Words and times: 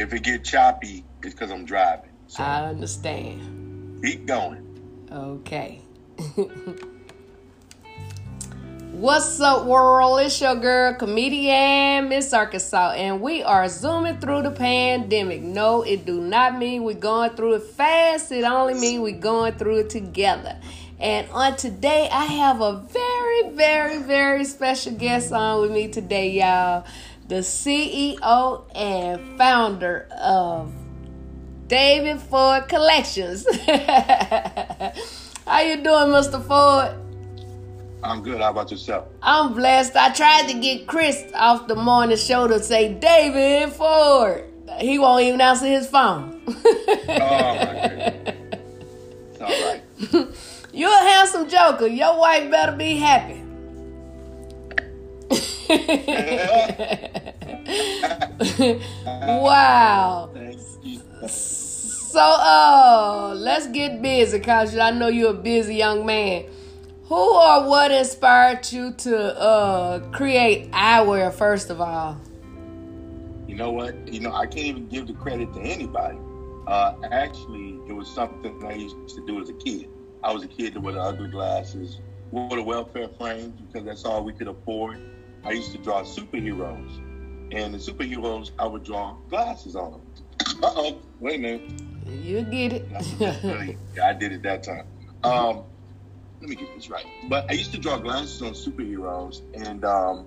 if 0.00 0.12
it 0.14 0.22
get 0.22 0.42
choppy, 0.42 1.04
it's 1.22 1.34
because 1.34 1.50
I'm 1.50 1.66
driving. 1.66 2.08
So 2.26 2.42
I 2.42 2.64
understand. 2.64 4.00
keep 4.02 4.24
going. 4.24 4.66
Okay. 5.12 5.82
What's 8.92 9.38
up, 9.40 9.66
world? 9.66 10.20
It's 10.20 10.40
your 10.40 10.54
girl, 10.56 10.94
comedian 10.94 12.08
Miss 12.08 12.32
Arkansas, 12.32 12.92
and 12.92 13.20
we 13.20 13.42
are 13.42 13.68
zooming 13.68 14.18
through 14.20 14.42
the 14.42 14.50
pandemic. 14.50 15.42
No, 15.42 15.82
it 15.82 16.06
do 16.06 16.20
not 16.20 16.58
mean 16.58 16.82
we're 16.82 16.94
going 16.94 17.30
through 17.30 17.54
it 17.54 17.64
fast. 17.64 18.32
It 18.32 18.44
only 18.44 18.74
means 18.74 19.02
we're 19.02 19.20
going 19.20 19.54
through 19.54 19.80
it 19.80 19.90
together. 19.90 20.56
And 20.98 21.30
on 21.30 21.56
today, 21.56 22.08
I 22.12 22.24
have 22.26 22.60
a 22.60 22.76
very, 22.76 23.50
very, 23.50 23.98
very 23.98 24.44
special 24.44 24.92
guest 24.92 25.32
on 25.32 25.62
with 25.62 25.72
me 25.72 25.88
today, 25.88 26.30
y'all. 26.30 26.84
The 27.30 27.42
CEO 27.42 28.64
and 28.74 29.38
founder 29.38 30.08
of 30.20 30.72
David 31.68 32.18
Ford 32.18 32.68
Collections. 32.68 33.46
How 35.46 35.60
you 35.60 35.76
doing, 35.76 36.10
Mr. 36.10 36.44
Ford? 36.44 36.96
I'm 38.02 38.24
good. 38.24 38.40
How 38.40 38.50
about 38.50 38.72
yourself? 38.72 39.06
I'm 39.22 39.54
blessed. 39.54 39.94
I 39.94 40.10
tried 40.12 40.48
to 40.48 40.58
get 40.58 40.88
Chris 40.88 41.22
off 41.36 41.68
the 41.68 41.76
morning 41.76 42.16
show 42.16 42.48
to 42.48 42.60
say 42.60 42.94
David 42.94 43.74
Ford. 43.74 44.42
He 44.80 44.98
won't 44.98 45.22
even 45.22 45.40
answer 45.40 45.66
his 45.68 45.86
phone. 45.86 46.42
Oh 46.48 46.54
my 47.06 47.64
goodness. 47.88 48.36
It's 49.30 49.40
all 49.40 49.48
right. 49.48 49.82
You're 50.72 50.90
a 50.90 50.98
handsome 50.98 51.48
joker. 51.48 51.86
Your 51.86 52.18
wife 52.18 52.50
better 52.50 52.76
be 52.76 52.96
happy. 52.96 53.40
wow. 59.06 60.30
So 61.26 62.20
uh 62.20 63.34
let's 63.36 63.68
get 63.68 64.02
busy 64.02 64.40
cause 64.40 64.76
I 64.76 64.90
know 64.90 65.08
you're 65.08 65.30
a 65.30 65.34
busy 65.34 65.76
young 65.76 66.04
man. 66.04 66.46
Who 67.04 67.34
or 67.34 67.68
what 67.68 67.90
inspired 67.90 68.70
you 68.72 68.92
to 68.92 69.38
uh 69.38 70.00
create 70.10 70.70
eyewear 70.72 71.32
first 71.32 71.70
of 71.70 71.80
all? 71.80 72.20
You 73.46 73.56
know 73.56 73.70
what? 73.70 74.12
You 74.12 74.20
know, 74.20 74.32
I 74.32 74.46
can't 74.46 74.66
even 74.66 74.88
give 74.88 75.06
the 75.06 75.14
credit 75.14 75.52
to 75.54 75.60
anybody. 75.60 76.18
Uh, 76.66 76.94
actually, 77.10 77.80
it 77.88 77.92
was 77.92 78.08
something 78.08 78.64
I 78.64 78.74
used 78.74 78.94
to 79.08 79.26
do 79.26 79.40
as 79.40 79.48
a 79.48 79.54
kid. 79.54 79.88
I 80.22 80.32
was 80.32 80.44
a 80.44 80.48
kid 80.48 80.74
that 80.74 80.80
wore 80.80 80.92
the 80.92 81.00
ugly 81.00 81.28
glasses, 81.28 81.98
wore 82.30 82.54
the 82.54 82.62
welfare 82.62 83.08
frames 83.18 83.60
because 83.60 83.84
that's 83.84 84.04
all 84.04 84.22
we 84.22 84.32
could 84.32 84.46
afford. 84.46 85.00
I 85.42 85.50
used 85.50 85.72
to 85.72 85.78
draw 85.78 86.02
superheroes, 86.02 87.00
and 87.52 87.74
the 87.74 87.78
superheroes 87.78 88.50
I 88.58 88.66
would 88.66 88.84
draw 88.84 89.14
glasses 89.28 89.76
on 89.76 89.92
them. 89.92 90.00
Uh 90.62 90.72
oh, 90.76 90.98
wait 91.20 91.36
a 91.36 91.38
minute. 91.38 91.82
You 92.06 92.42
get 92.42 92.72
it. 92.72 92.88
yeah, 93.94 94.08
I 94.08 94.12
did 94.12 94.32
it 94.32 94.42
that 94.42 94.62
time. 94.62 94.86
Um, 95.22 95.62
let 96.40 96.48
me 96.48 96.56
get 96.56 96.74
this 96.74 96.88
right. 96.88 97.04
But 97.28 97.50
I 97.50 97.54
used 97.54 97.72
to 97.72 97.78
draw 97.78 97.98
glasses 97.98 98.40
on 98.42 98.52
superheroes, 98.52 99.42
and 99.54 99.84
um, 99.84 100.26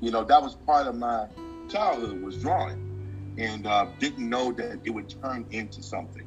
you 0.00 0.10
know 0.10 0.24
that 0.24 0.42
was 0.42 0.54
part 0.54 0.86
of 0.86 0.96
my 0.96 1.26
childhood 1.68 2.22
was 2.22 2.38
drawing, 2.38 3.34
and 3.38 3.66
uh, 3.66 3.86
didn't 3.98 4.28
know 4.28 4.52
that 4.52 4.80
it 4.84 4.90
would 4.90 5.08
turn 5.22 5.46
into 5.50 5.82
something. 5.82 6.26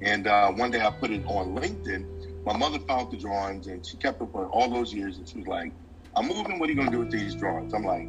And 0.00 0.26
uh, 0.26 0.52
one 0.52 0.70
day 0.70 0.80
I 0.80 0.90
put 0.90 1.10
it 1.10 1.24
on 1.26 1.56
LinkedIn. 1.56 2.44
My 2.44 2.56
mother 2.56 2.78
found 2.80 3.10
the 3.10 3.16
drawings, 3.16 3.66
and 3.66 3.84
she 3.84 3.96
kept 3.96 4.18
them 4.18 4.28
for 4.30 4.46
all 4.46 4.70
those 4.70 4.92
years. 4.94 5.18
And 5.18 5.28
she 5.28 5.38
was 5.38 5.46
like, 5.48 5.72
"I'm 6.14 6.28
moving. 6.28 6.58
What 6.58 6.68
are 6.68 6.72
you 6.72 6.78
gonna 6.78 6.90
do 6.90 7.00
with 7.00 7.10
these 7.10 7.34
drawings?" 7.34 7.74
I'm 7.74 7.84
like, 7.84 8.08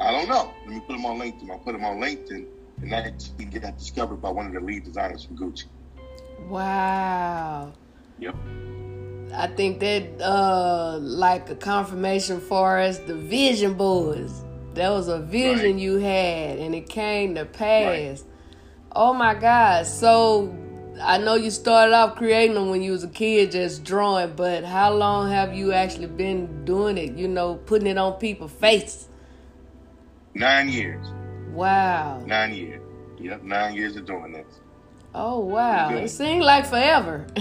"I 0.00 0.10
don't 0.10 0.28
know. 0.28 0.52
Let 0.66 0.74
me 0.74 0.80
put 0.80 0.94
them 0.94 1.06
on 1.06 1.18
LinkedIn." 1.18 1.50
I 1.50 1.58
put 1.58 1.72
them 1.72 1.84
on 1.84 1.98
LinkedIn, 1.98 2.46
and 2.82 2.92
that 2.92 3.30
got 3.60 3.78
discovered 3.78 4.16
by 4.16 4.30
one 4.30 4.46
of 4.46 4.52
the 4.52 4.60
lead 4.60 4.84
designers 4.84 5.24
from 5.24 5.36
Gucci. 5.36 5.64
Wow. 6.48 7.72
Yep. 8.18 8.34
I 9.34 9.46
think 9.46 9.80
that 9.80 10.20
uh 10.20 10.98
like 11.00 11.48
a 11.50 11.54
confirmation 11.54 12.40
for 12.40 12.78
us 12.78 12.98
the 12.98 13.14
vision 13.14 13.74
boards. 13.74 14.44
That 14.74 14.90
was 14.90 15.08
a 15.08 15.18
vision 15.20 15.72
Right. 15.72 15.80
you 15.80 15.98
had 15.98 16.58
and 16.58 16.74
it 16.74 16.88
came 16.88 17.34
to 17.34 17.44
pass. 17.44 18.22
Right. 18.22 18.22
Oh 18.94 19.12
my 19.12 19.34
God. 19.34 19.86
So 19.86 20.54
I 21.02 21.18
know 21.18 21.34
you 21.34 21.50
started 21.50 21.94
off 21.94 22.16
creating 22.16 22.54
them 22.54 22.70
when 22.70 22.82
you 22.82 22.92
was 22.92 23.04
a 23.04 23.08
kid 23.08 23.52
just 23.52 23.84
drawing, 23.84 24.34
but 24.36 24.64
how 24.64 24.92
long 24.92 25.30
have 25.30 25.54
you 25.54 25.72
actually 25.72 26.08
been 26.08 26.64
doing 26.64 26.98
it, 26.98 27.12
you 27.16 27.28
know, 27.28 27.54
putting 27.54 27.86
it 27.86 27.96
on 27.98 28.14
people's 28.14 28.52
face? 28.52 29.08
Nine 30.34 30.68
years. 30.68 31.06
Wow. 31.52 32.20
Nine 32.24 32.54
years. 32.54 32.82
Yep, 33.18 33.42
nine 33.42 33.74
years 33.74 33.96
of 33.96 34.06
doing 34.06 34.32
this. 34.32 34.60
Oh 35.14 35.40
wow. 35.40 35.90
It 35.90 36.08
seemed 36.08 36.42
like 36.42 36.66
forever. 36.66 37.26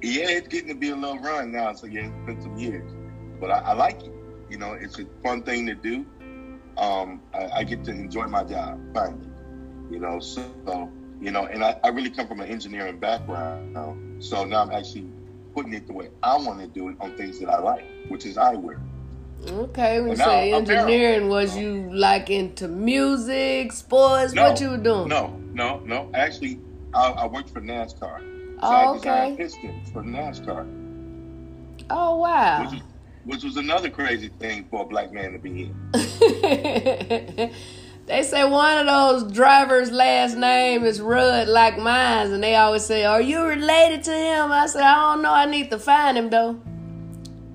Yeah, 0.00 0.30
it's 0.30 0.46
getting 0.46 0.68
to 0.68 0.74
be 0.74 0.90
a 0.90 0.96
little 0.96 1.18
run 1.18 1.50
now, 1.50 1.72
so 1.72 1.86
yeah, 1.86 2.06
it's 2.06 2.26
been 2.26 2.40
some 2.40 2.56
years. 2.56 2.88
But 3.40 3.50
I, 3.50 3.58
I 3.58 3.72
like 3.72 4.00
it. 4.04 4.12
You 4.48 4.56
know, 4.56 4.74
it's 4.74 4.98
a 4.98 5.06
fun 5.24 5.42
thing 5.42 5.66
to 5.66 5.74
do. 5.74 6.06
Um, 6.76 7.20
I, 7.34 7.48
I 7.48 7.64
get 7.64 7.84
to 7.84 7.90
enjoy 7.90 8.26
my 8.26 8.44
job 8.44 8.78
finally. 8.94 9.26
You 9.90 9.98
know, 9.98 10.20
so, 10.20 10.42
you 11.20 11.32
know, 11.32 11.46
and 11.46 11.64
I, 11.64 11.80
I 11.82 11.88
really 11.88 12.10
come 12.10 12.28
from 12.28 12.40
an 12.40 12.48
engineering 12.48 13.00
background, 13.00 14.22
so 14.22 14.44
now 14.44 14.62
I'm 14.62 14.70
actually 14.70 15.10
putting 15.54 15.72
it 15.72 15.88
the 15.88 15.94
way 15.94 16.10
I 16.22 16.36
want 16.36 16.60
to 16.60 16.68
do 16.68 16.90
it 16.90 16.96
on 17.00 17.16
things 17.16 17.40
that 17.40 17.48
I 17.48 17.58
like, 17.58 17.84
which 18.08 18.24
is 18.24 18.36
eyewear. 18.36 18.80
Okay, 19.46 20.00
when 20.00 20.10
you 20.12 20.16
Well, 20.18 20.26
say 20.28 20.52
apparel. 20.52 20.82
engineering, 20.82 21.28
was 21.28 21.56
you 21.56 21.88
like 21.92 22.28
into 22.30 22.68
music, 22.68 23.72
sports? 23.72 24.32
No, 24.34 24.48
what 24.50 24.60
you 24.60 24.70
were 24.70 24.76
doing? 24.78 25.08
No, 25.08 25.38
no, 25.52 25.80
no. 25.84 26.10
Actually, 26.14 26.58
I, 26.92 27.10
I 27.10 27.26
worked 27.26 27.50
for 27.50 27.60
NASCAR. 27.60 28.18
So 28.20 28.58
Oh, 28.60 28.96
okay. 28.96 29.34
pistons 29.38 29.88
for 29.92 30.02
NASCAR. 30.02 30.66
Oh 31.90 32.16
wow. 32.16 32.62
which 32.62 32.72
was, 32.72 32.82
which 33.24 33.44
was 33.44 33.56
another 33.56 33.88
crazy 33.88 34.28
thing 34.40 34.66
for 34.70 34.82
a 34.82 34.86
black 34.86 35.12
man 35.12 35.32
to 35.32 35.38
be 35.38 35.62
in. 35.64 35.74
they 38.06 38.22
say 38.22 38.44
one 38.48 38.78
of 38.78 38.86
those 38.86 39.32
drivers' 39.32 39.90
last 39.92 40.36
name 40.36 40.82
is 40.84 41.00
Rudd, 41.00 41.46
like 41.48 41.78
mine, 41.78 42.32
and 42.32 42.42
they 42.42 42.56
always 42.56 42.84
say, 42.84 43.04
"Are 43.04 43.20
you 43.20 43.44
related 43.44 44.02
to 44.04 44.12
him?" 44.12 44.50
I 44.50 44.66
said, 44.66 44.82
"I 44.82 45.12
don't 45.14 45.22
know. 45.22 45.32
I 45.32 45.46
need 45.46 45.70
to 45.70 45.78
find 45.78 46.18
him 46.18 46.28
though." 46.30 46.60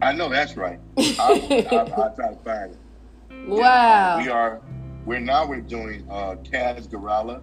I 0.04 0.12
know 0.12 0.30
that's 0.30 0.58
right. 0.58 0.80
I, 0.98 1.66
I, 1.72 1.82
I 1.82 2.10
try 2.10 2.30
to 2.30 2.38
find 2.44 2.72
it. 2.72 3.48
Wow. 3.48 4.20
We 4.20 4.30
are. 4.30 4.62
We're 5.06 5.20
now 5.20 5.48
we're 5.48 5.62
doing 5.62 6.06
uh, 6.10 6.36
Kaz 6.44 6.88
Grala. 6.88 7.42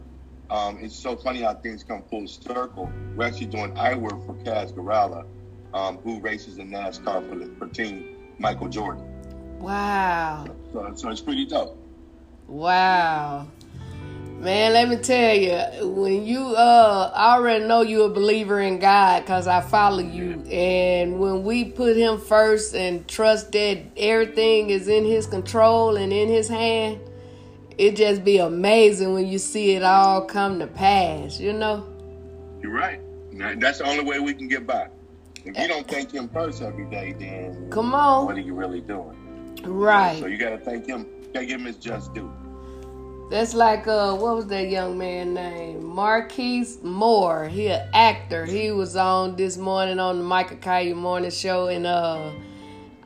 Um, 0.50 0.78
it's 0.80 0.96
so 0.96 1.16
funny 1.16 1.42
how 1.42 1.54
things 1.54 1.84
come 1.84 2.02
full 2.10 2.26
circle. 2.26 2.90
We're 3.16 3.26
actually 3.26 3.46
doing 3.46 3.72
eyewear 3.74 4.24
for 4.26 4.34
Kaz 4.44 4.72
Grala, 4.72 5.24
um, 5.72 5.98
who 5.98 6.20
races 6.20 6.58
in 6.58 6.70
NASCAR 6.70 7.28
for 7.28 7.36
the 7.36 7.54
for 7.56 7.66
Team 7.68 8.16
Michael 8.38 8.68
Jordan. 8.68 9.04
Wow. 9.58 10.46
So, 10.72 10.92
so 10.94 11.08
it's 11.10 11.20
pretty 11.20 11.46
dope. 11.46 11.76
Wow. 12.46 13.46
Man, 14.40 14.72
let 14.72 14.88
me 14.88 14.96
tell 14.96 15.36
you, 15.36 15.92
when 15.94 16.24
you 16.24 16.40
uh 16.40 17.12
I 17.14 17.36
already 17.36 17.66
know 17.66 17.82
you're 17.82 18.06
a 18.06 18.08
believer 18.08 18.58
in 18.58 18.78
God 18.78 19.26
cuz 19.26 19.46
I 19.46 19.60
follow 19.60 19.98
you 20.02 20.42
and 20.50 21.20
when 21.20 21.44
we 21.44 21.64
put 21.64 21.94
him 21.94 22.18
first 22.18 22.74
and 22.74 23.06
trust 23.06 23.52
that 23.52 23.82
everything 23.98 24.70
is 24.70 24.88
in 24.88 25.04
his 25.04 25.26
control 25.26 25.98
and 25.98 26.10
in 26.10 26.28
his 26.28 26.48
hand, 26.48 27.00
it 27.76 27.96
just 27.96 28.24
be 28.24 28.38
amazing 28.38 29.12
when 29.12 29.26
you 29.26 29.38
see 29.38 29.72
it 29.72 29.82
all 29.82 30.22
come 30.22 30.58
to 30.60 30.66
pass, 30.66 31.38
you 31.38 31.52
know? 31.52 31.86
You're 32.62 32.72
right. 32.72 33.00
That's 33.60 33.80
the 33.80 33.84
only 33.84 34.04
way 34.04 34.20
we 34.20 34.32
can 34.32 34.48
get 34.48 34.66
by. 34.66 34.88
If 35.44 35.58
you 35.58 35.68
don't 35.68 35.86
thank 35.86 36.12
him 36.12 36.30
first 36.30 36.62
every 36.62 36.86
day, 36.86 37.12
then 37.12 37.68
Come 37.70 37.94
on. 37.94 38.24
what 38.24 38.38
are 38.38 38.40
you 38.40 38.54
really 38.54 38.80
doing? 38.80 39.18
Right. 39.64 40.18
So 40.18 40.24
you 40.28 40.38
gotta 40.38 40.58
thank 40.58 40.86
him. 40.86 41.06
Give 41.34 41.60
him 41.60 41.66
his 41.66 41.76
just 41.76 42.14
due. 42.14 42.32
That's 43.30 43.54
like 43.54 43.86
uh 43.86 44.16
what 44.16 44.34
was 44.34 44.46
that 44.48 44.68
young 44.68 44.98
man 44.98 45.34
name? 45.34 45.84
Marquise 45.84 46.82
Moore. 46.82 47.46
He 47.46 47.68
an 47.68 47.88
actor. 47.94 48.44
He 48.44 48.72
was 48.72 48.96
on 48.96 49.36
this 49.36 49.56
morning 49.56 50.00
on 50.00 50.18
the 50.18 50.24
Michael 50.24 50.56
Colyar 50.56 50.96
morning 50.96 51.30
show 51.30 51.68
and 51.68 51.86
uh 51.86 52.32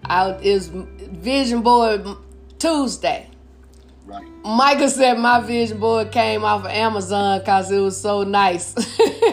out 0.09 0.43
is 0.43 0.69
Vision 0.69 1.61
Board 1.61 2.07
Tuesday. 2.59 3.29
Right. 4.07 4.27
Michael 4.45 4.89
said 4.89 5.19
my 5.19 5.41
vision 5.41 5.79
board 5.79 6.11
came 6.11 6.43
off 6.43 6.65
of 6.65 6.71
Amazon 6.71 7.41
because 7.41 7.71
it 7.71 7.79
was 7.79 8.01
so 8.01 8.23
nice. 8.23 8.75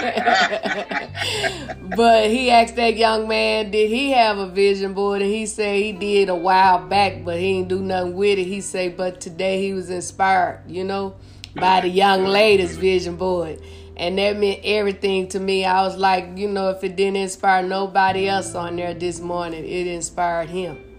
but 1.96 2.30
he 2.30 2.50
asked 2.50 2.76
that 2.76 2.96
young 2.96 3.28
man, 3.28 3.70
did 3.70 3.90
he 3.90 4.10
have 4.12 4.38
a 4.38 4.46
vision 4.46 4.94
board? 4.94 5.20
And 5.22 5.30
he 5.30 5.46
said 5.46 5.76
he 5.76 5.92
did 5.92 6.28
a 6.28 6.34
while 6.34 6.86
back, 6.86 7.24
but 7.24 7.38
he 7.38 7.58
didn't 7.58 7.68
do 7.68 7.80
nothing 7.80 8.14
with 8.14 8.38
it. 8.38 8.44
He 8.44 8.60
said, 8.60 8.96
but 8.96 9.20
today 9.20 9.60
he 9.60 9.72
was 9.74 9.90
inspired, 9.90 10.62
you 10.66 10.84
know, 10.84 11.16
by 11.54 11.82
the 11.82 11.88
young 11.88 12.24
lady's 12.24 12.76
vision 12.76 13.16
board. 13.16 13.60
And 13.96 14.16
that 14.18 14.38
meant 14.38 14.60
everything 14.64 15.28
to 15.28 15.40
me. 15.40 15.64
I 15.66 15.82
was 15.82 15.96
like, 15.96 16.38
you 16.38 16.48
know, 16.48 16.70
if 16.70 16.82
it 16.82 16.96
didn't 16.96 17.16
inspire 17.16 17.62
nobody 17.62 18.28
else 18.28 18.54
on 18.54 18.76
there 18.76 18.94
this 18.94 19.20
morning, 19.20 19.64
it 19.64 19.86
inspired 19.86 20.48
him. 20.48 20.89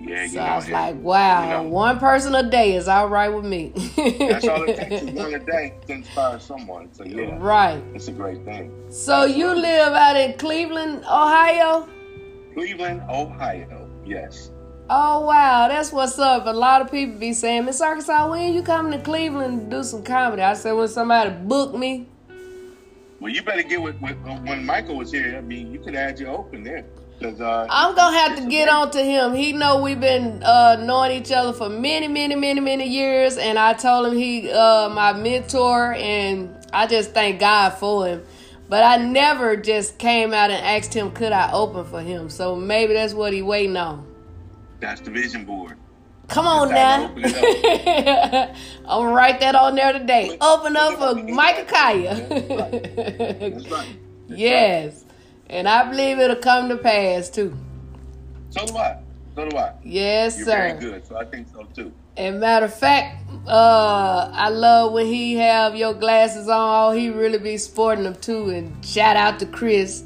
Yeah, 0.00 0.26
So 0.26 0.40
I 0.40 0.56
was 0.56 0.68
like, 0.68 0.96
wow, 0.96 1.44
you 1.44 1.50
know, 1.50 1.62
one 1.70 1.98
person 1.98 2.34
a 2.34 2.42
day 2.48 2.74
is 2.76 2.88
all 2.88 3.08
right 3.08 3.28
with 3.28 3.44
me. 3.44 3.72
that's 3.96 4.46
all 4.46 4.62
it 4.64 4.76
takes 4.76 5.02
is 5.02 5.10
one 5.18 5.32
a 5.34 5.38
day 5.38 5.78
to 5.86 5.92
inspire 5.92 6.38
someone. 6.38 6.92
So 6.92 7.04
yeah, 7.04 7.36
Right. 7.38 7.82
it's 7.94 8.08
a 8.08 8.12
great 8.12 8.44
thing. 8.44 8.72
So 8.90 9.24
you 9.24 9.54
live 9.54 9.92
out 9.94 10.16
in 10.16 10.36
Cleveland, 10.36 11.04
Ohio? 11.04 11.88
Cleveland, 12.52 13.02
Ohio. 13.08 13.88
Yes. 14.04 14.50
Oh 14.90 15.20
wow, 15.24 15.68
that's 15.68 15.90
what's 15.92 16.18
up. 16.18 16.44
A 16.46 16.50
lot 16.50 16.82
of 16.82 16.90
people 16.90 17.18
be 17.18 17.32
saying, 17.32 17.64
Miss 17.64 17.80
Arkansas, 17.80 18.28
when 18.30 18.52
you 18.52 18.62
coming 18.62 18.92
to 18.92 19.02
Cleveland 19.02 19.70
to 19.70 19.76
do 19.78 19.82
some 19.82 20.02
comedy? 20.02 20.42
I 20.42 20.52
said 20.54 20.72
when 20.72 20.88
somebody 20.88 21.30
book 21.30 21.74
me. 21.74 22.08
Well, 23.20 23.32
you 23.32 23.42
better 23.42 23.62
get 23.62 23.80
with, 23.80 23.98
with 24.02 24.18
uh, 24.26 24.36
when 24.40 24.66
Michael 24.66 24.96
was 24.96 25.10
here. 25.10 25.38
I 25.38 25.40
mean, 25.40 25.72
you 25.72 25.78
could 25.80 25.94
add 25.94 26.18
your 26.20 26.36
open 26.36 26.62
there 26.62 26.84
because 27.18 27.40
uh, 27.40 27.66
I'm 27.70 27.94
gonna 27.94 28.16
have 28.16 28.36
to 28.38 28.48
get 28.48 28.68
on 28.68 28.90
to 28.92 29.02
him. 29.02 29.34
He 29.34 29.52
know 29.52 29.80
we've 29.80 30.00
been 30.00 30.42
uh, 30.42 30.76
knowing 30.76 31.12
each 31.12 31.32
other 31.32 31.52
for 31.52 31.68
many, 31.68 32.08
many, 32.08 32.34
many, 32.34 32.60
many 32.60 32.86
years, 32.86 33.36
and 33.36 33.58
I 33.58 33.74
told 33.74 34.08
him 34.08 34.16
he 34.16 34.50
uh, 34.50 34.88
my 34.88 35.12
mentor, 35.12 35.94
and 35.94 36.54
I 36.72 36.86
just 36.86 37.12
thank 37.12 37.40
God 37.40 37.70
for 37.70 38.06
him. 38.06 38.24
But 38.68 38.82
I 38.82 38.96
never 38.96 39.56
just 39.56 39.98
came 39.98 40.32
out 40.32 40.50
and 40.50 40.64
asked 40.64 40.94
him 40.94 41.10
could 41.10 41.32
I 41.32 41.52
open 41.52 41.84
for 41.84 42.00
him. 42.00 42.30
So 42.30 42.56
maybe 42.56 42.94
that's 42.94 43.14
what 43.14 43.32
he 43.32 43.42
waiting 43.42 43.76
on. 43.76 44.06
That's 44.80 45.00
the 45.00 45.10
vision 45.10 45.44
board. 45.44 45.76
Come 46.28 46.46
on 46.46 46.70
now. 46.70 47.08
I'm 47.16 48.54
gonna 48.86 49.14
write 49.14 49.40
that 49.40 49.54
on 49.54 49.74
there 49.74 49.92
today. 49.92 50.36
Open 50.40 50.76
up 50.76 50.94
for 50.98 51.22
Micah. 51.22 51.64
Kaya. 51.64 52.14
That's 52.28 53.68
right. 53.70 53.96
That's 54.26 54.40
yes. 54.40 55.04
And 55.48 55.68
I 55.68 55.88
believe 55.88 56.18
it'll 56.18 56.36
come 56.36 56.68
to 56.68 56.76
pass 56.76 57.28
too. 57.30 57.56
So 58.50 58.66
do 58.66 58.76
I. 58.76 58.98
So 59.34 59.48
do 59.48 59.56
I. 59.56 59.72
Yes, 59.82 60.36
You're 60.36 60.46
sir. 60.46 60.52
very 60.52 60.78
good. 60.80 61.06
So 61.06 61.16
I 61.16 61.24
think 61.24 61.48
so 61.52 61.64
too. 61.74 61.92
And 62.16 62.40
matter 62.40 62.66
of 62.66 62.74
fact, 62.74 63.28
uh, 63.46 64.30
I 64.32 64.48
love 64.48 64.92
when 64.92 65.06
he 65.06 65.34
have 65.36 65.74
your 65.74 65.94
glasses 65.94 66.48
on. 66.48 66.96
He 66.96 67.10
really 67.10 67.38
be 67.38 67.56
sporting 67.58 68.04
them 68.04 68.14
too. 68.14 68.50
And 68.50 68.84
shout 68.84 69.16
out 69.16 69.40
to 69.40 69.46
Chris. 69.46 70.04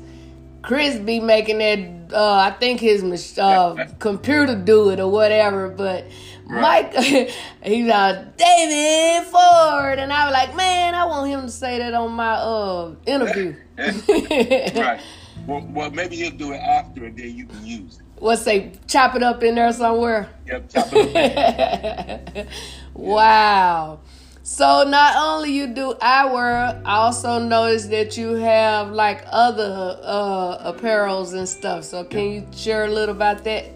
Chris 0.63 0.99
be 0.99 1.21
making 1.21 1.59
that. 1.59 1.99
Uh, 2.11 2.33
I 2.37 2.53
think 2.53 2.81
his 2.81 3.39
uh, 3.39 3.87
computer 3.99 4.57
do 4.57 4.89
it 4.91 4.99
or 4.99 5.11
whatever. 5.11 5.69
But 5.69 6.07
Right. 6.49 6.91
Mike, 6.95 6.95
he's 7.63 7.87
like 7.87 8.37
David 8.39 9.27
Ford, 9.29 9.99
and 9.99 10.11
I 10.11 10.25
was 10.25 10.33
like, 10.33 10.57
man, 10.57 10.95
I 10.95 11.05
want 11.05 11.29
him 11.29 11.43
to 11.43 11.51
say 11.51 11.79
that 11.79 11.93
on 11.93 12.13
my 12.13 12.33
uh 12.33 12.95
interview. 13.05 13.55
right. 13.79 15.01
Well, 15.47 15.67
well, 15.71 15.91
maybe 15.91 16.17
he'll 16.17 16.31
do 16.31 16.53
it 16.53 16.59
after, 16.59 17.05
and 17.05 17.17
then 17.17 17.37
you 17.37 17.47
can 17.47 17.65
use 17.65 17.99
it. 17.99 18.23
What 18.23 18.37
say? 18.37 18.73
Chop 18.87 19.15
it 19.15 19.23
up 19.23 19.43
in 19.43 19.55
there 19.55 19.73
somewhere. 19.73 20.29
Yep. 20.47 20.69
Chop 20.71 20.89
it 20.93 22.37
up. 22.37 22.47
wow. 22.95 24.01
So 24.43 24.83
not 24.83 25.15
only 25.17 25.53
you 25.53 25.67
do 25.67 25.95
eyewear, 26.01 26.81
I 26.85 26.97
also 26.97 27.39
noticed 27.39 27.91
that 27.91 28.17
you 28.17 28.31
have 28.37 28.91
like 28.93 29.23
other 29.27 29.99
uh 30.03 30.73
apparels 30.73 31.35
and 31.35 31.47
stuff. 31.47 31.85
So 31.85 32.03
can 32.03 32.31
you 32.31 32.47
share 32.57 32.87
a 32.87 32.91
little 32.91 33.15
about 33.15 33.45
that? 33.45 33.67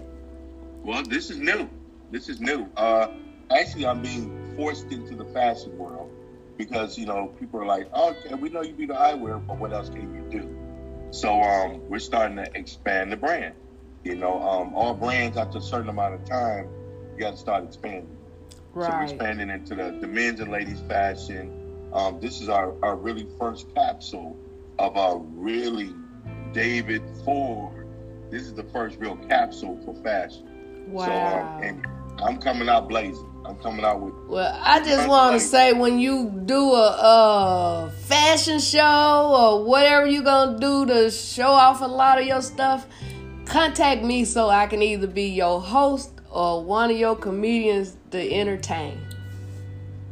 Well, 0.82 1.02
this 1.02 1.30
is 1.30 1.38
new. 1.38 1.68
This 2.10 2.28
is 2.28 2.40
new. 2.40 2.68
Uh, 2.76 3.08
actually, 3.50 3.86
I'm 3.86 4.00
being 4.02 4.54
forced 4.56 4.90
into 4.90 5.14
the 5.14 5.26
fashion 5.26 5.76
world 5.76 6.10
because 6.56 6.98
you 6.98 7.06
know 7.06 7.28
people 7.38 7.60
are 7.60 7.66
like, 7.66 7.88
"Oh, 7.92 8.10
okay, 8.10 8.34
we 8.34 8.48
know 8.48 8.62
you 8.62 8.72
do 8.72 8.86
the 8.86 8.94
eyewear, 8.94 9.46
but 9.46 9.58
what 9.58 9.72
else 9.72 9.88
can 9.88 10.14
you 10.14 10.40
do?" 10.40 10.61
So 11.12 11.42
um, 11.42 11.82
we're 11.88 11.98
starting 11.98 12.38
to 12.38 12.46
expand 12.54 13.12
the 13.12 13.16
brand. 13.16 13.54
You 14.02 14.16
know, 14.16 14.42
um, 14.42 14.74
all 14.74 14.94
brands 14.94 15.36
after 15.36 15.58
a 15.58 15.62
certain 15.62 15.90
amount 15.90 16.14
of 16.14 16.24
time, 16.24 16.68
you 17.14 17.20
got 17.20 17.32
to 17.32 17.36
start 17.36 17.64
expanding. 17.64 18.16
So 18.72 18.88
we're 18.88 19.02
expanding 19.02 19.50
into 19.50 19.74
the, 19.74 19.96
the 20.00 20.06
men's 20.06 20.40
and 20.40 20.50
ladies 20.50 20.80
fashion. 20.88 21.52
Um, 21.92 22.18
this 22.18 22.40
is 22.40 22.48
our, 22.48 22.74
our 22.82 22.96
really 22.96 23.28
first 23.38 23.72
capsule 23.74 24.38
of 24.78 24.96
a 24.96 25.18
really 25.18 25.94
David 26.52 27.02
Ford. 27.24 27.86
This 28.30 28.44
is 28.44 28.54
the 28.54 28.64
first 28.64 28.98
real 28.98 29.16
capsule 29.28 29.78
for 29.84 29.94
fashion. 30.02 30.48
So, 30.96 31.12
Wow. 31.12 31.56
um, 31.58 31.62
and 31.62 31.86
I'm 32.18 32.38
coming 32.38 32.68
out 32.68 32.88
blazing. 32.88 33.28
I'm 33.44 33.56
coming 33.56 33.84
out 33.84 34.00
with 34.00 34.14
Well, 34.28 34.56
I 34.62 34.84
just 34.84 35.08
want 35.08 35.34
to 35.34 35.40
say 35.40 35.72
when 35.72 35.98
you 35.98 36.30
do 36.44 36.72
a, 36.72 37.88
a 37.88 37.90
fashion 38.04 38.60
show 38.60 39.34
or 39.36 39.64
whatever 39.64 40.06
you 40.06 40.22
gonna 40.22 40.58
do 40.58 40.86
to 40.86 41.10
show 41.10 41.48
off 41.48 41.80
a 41.80 41.86
lot 41.86 42.20
of 42.20 42.26
your 42.26 42.40
stuff, 42.40 42.86
contact 43.44 44.04
me 44.04 44.24
so 44.24 44.48
I 44.48 44.66
can 44.66 44.80
either 44.80 45.08
be 45.08 45.24
your 45.30 45.60
host 45.60 46.12
or 46.30 46.64
one 46.64 46.90
of 46.90 46.96
your 46.96 47.16
comedians 47.16 47.96
to 48.12 48.32
entertain. 48.32 48.98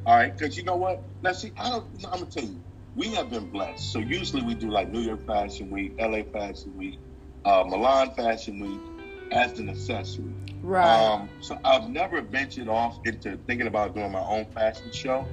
all 0.07 0.17
right, 0.17 0.37
because 0.37 0.57
you 0.57 0.65
know 0.65 0.77
what? 0.77 1.01
Now, 1.23 1.33
see, 1.33 1.53
I 1.57 1.71
don't. 1.71 1.87
I'm 2.07 2.21
gonna 2.21 2.27
tell 2.27 2.45
you, 2.45 2.61
we 2.97 3.09
have 3.15 3.31
been 3.31 3.49
blessed. 3.51 3.93
So 3.93 4.01
usually 4.01 4.43
we 4.43 4.55
do 4.55 4.71
like 4.71 4.91
New 4.91 5.01
York 5.01 5.25
Fashion 5.27 5.71
Week, 5.71 5.95
LA 6.01 6.23
Fashion 6.25 6.77
Week, 6.77 6.99
uh, 7.45 7.65
Milan 7.67 8.13
Fashion 8.15 8.59
Week 8.59 8.90
as 9.33 9.59
an 9.59 9.69
accessory. 9.69 10.33
Right. 10.63 10.85
Um, 10.87 11.29
so 11.41 11.59
I've 11.65 11.89
never 11.89 12.21
ventured 12.21 12.69
off 12.69 12.99
into 13.05 13.37
thinking 13.47 13.67
about 13.67 13.95
doing 13.95 14.13
my 14.13 14.21
own 14.21 14.45
fashion 14.47 14.91
show, 14.93 15.27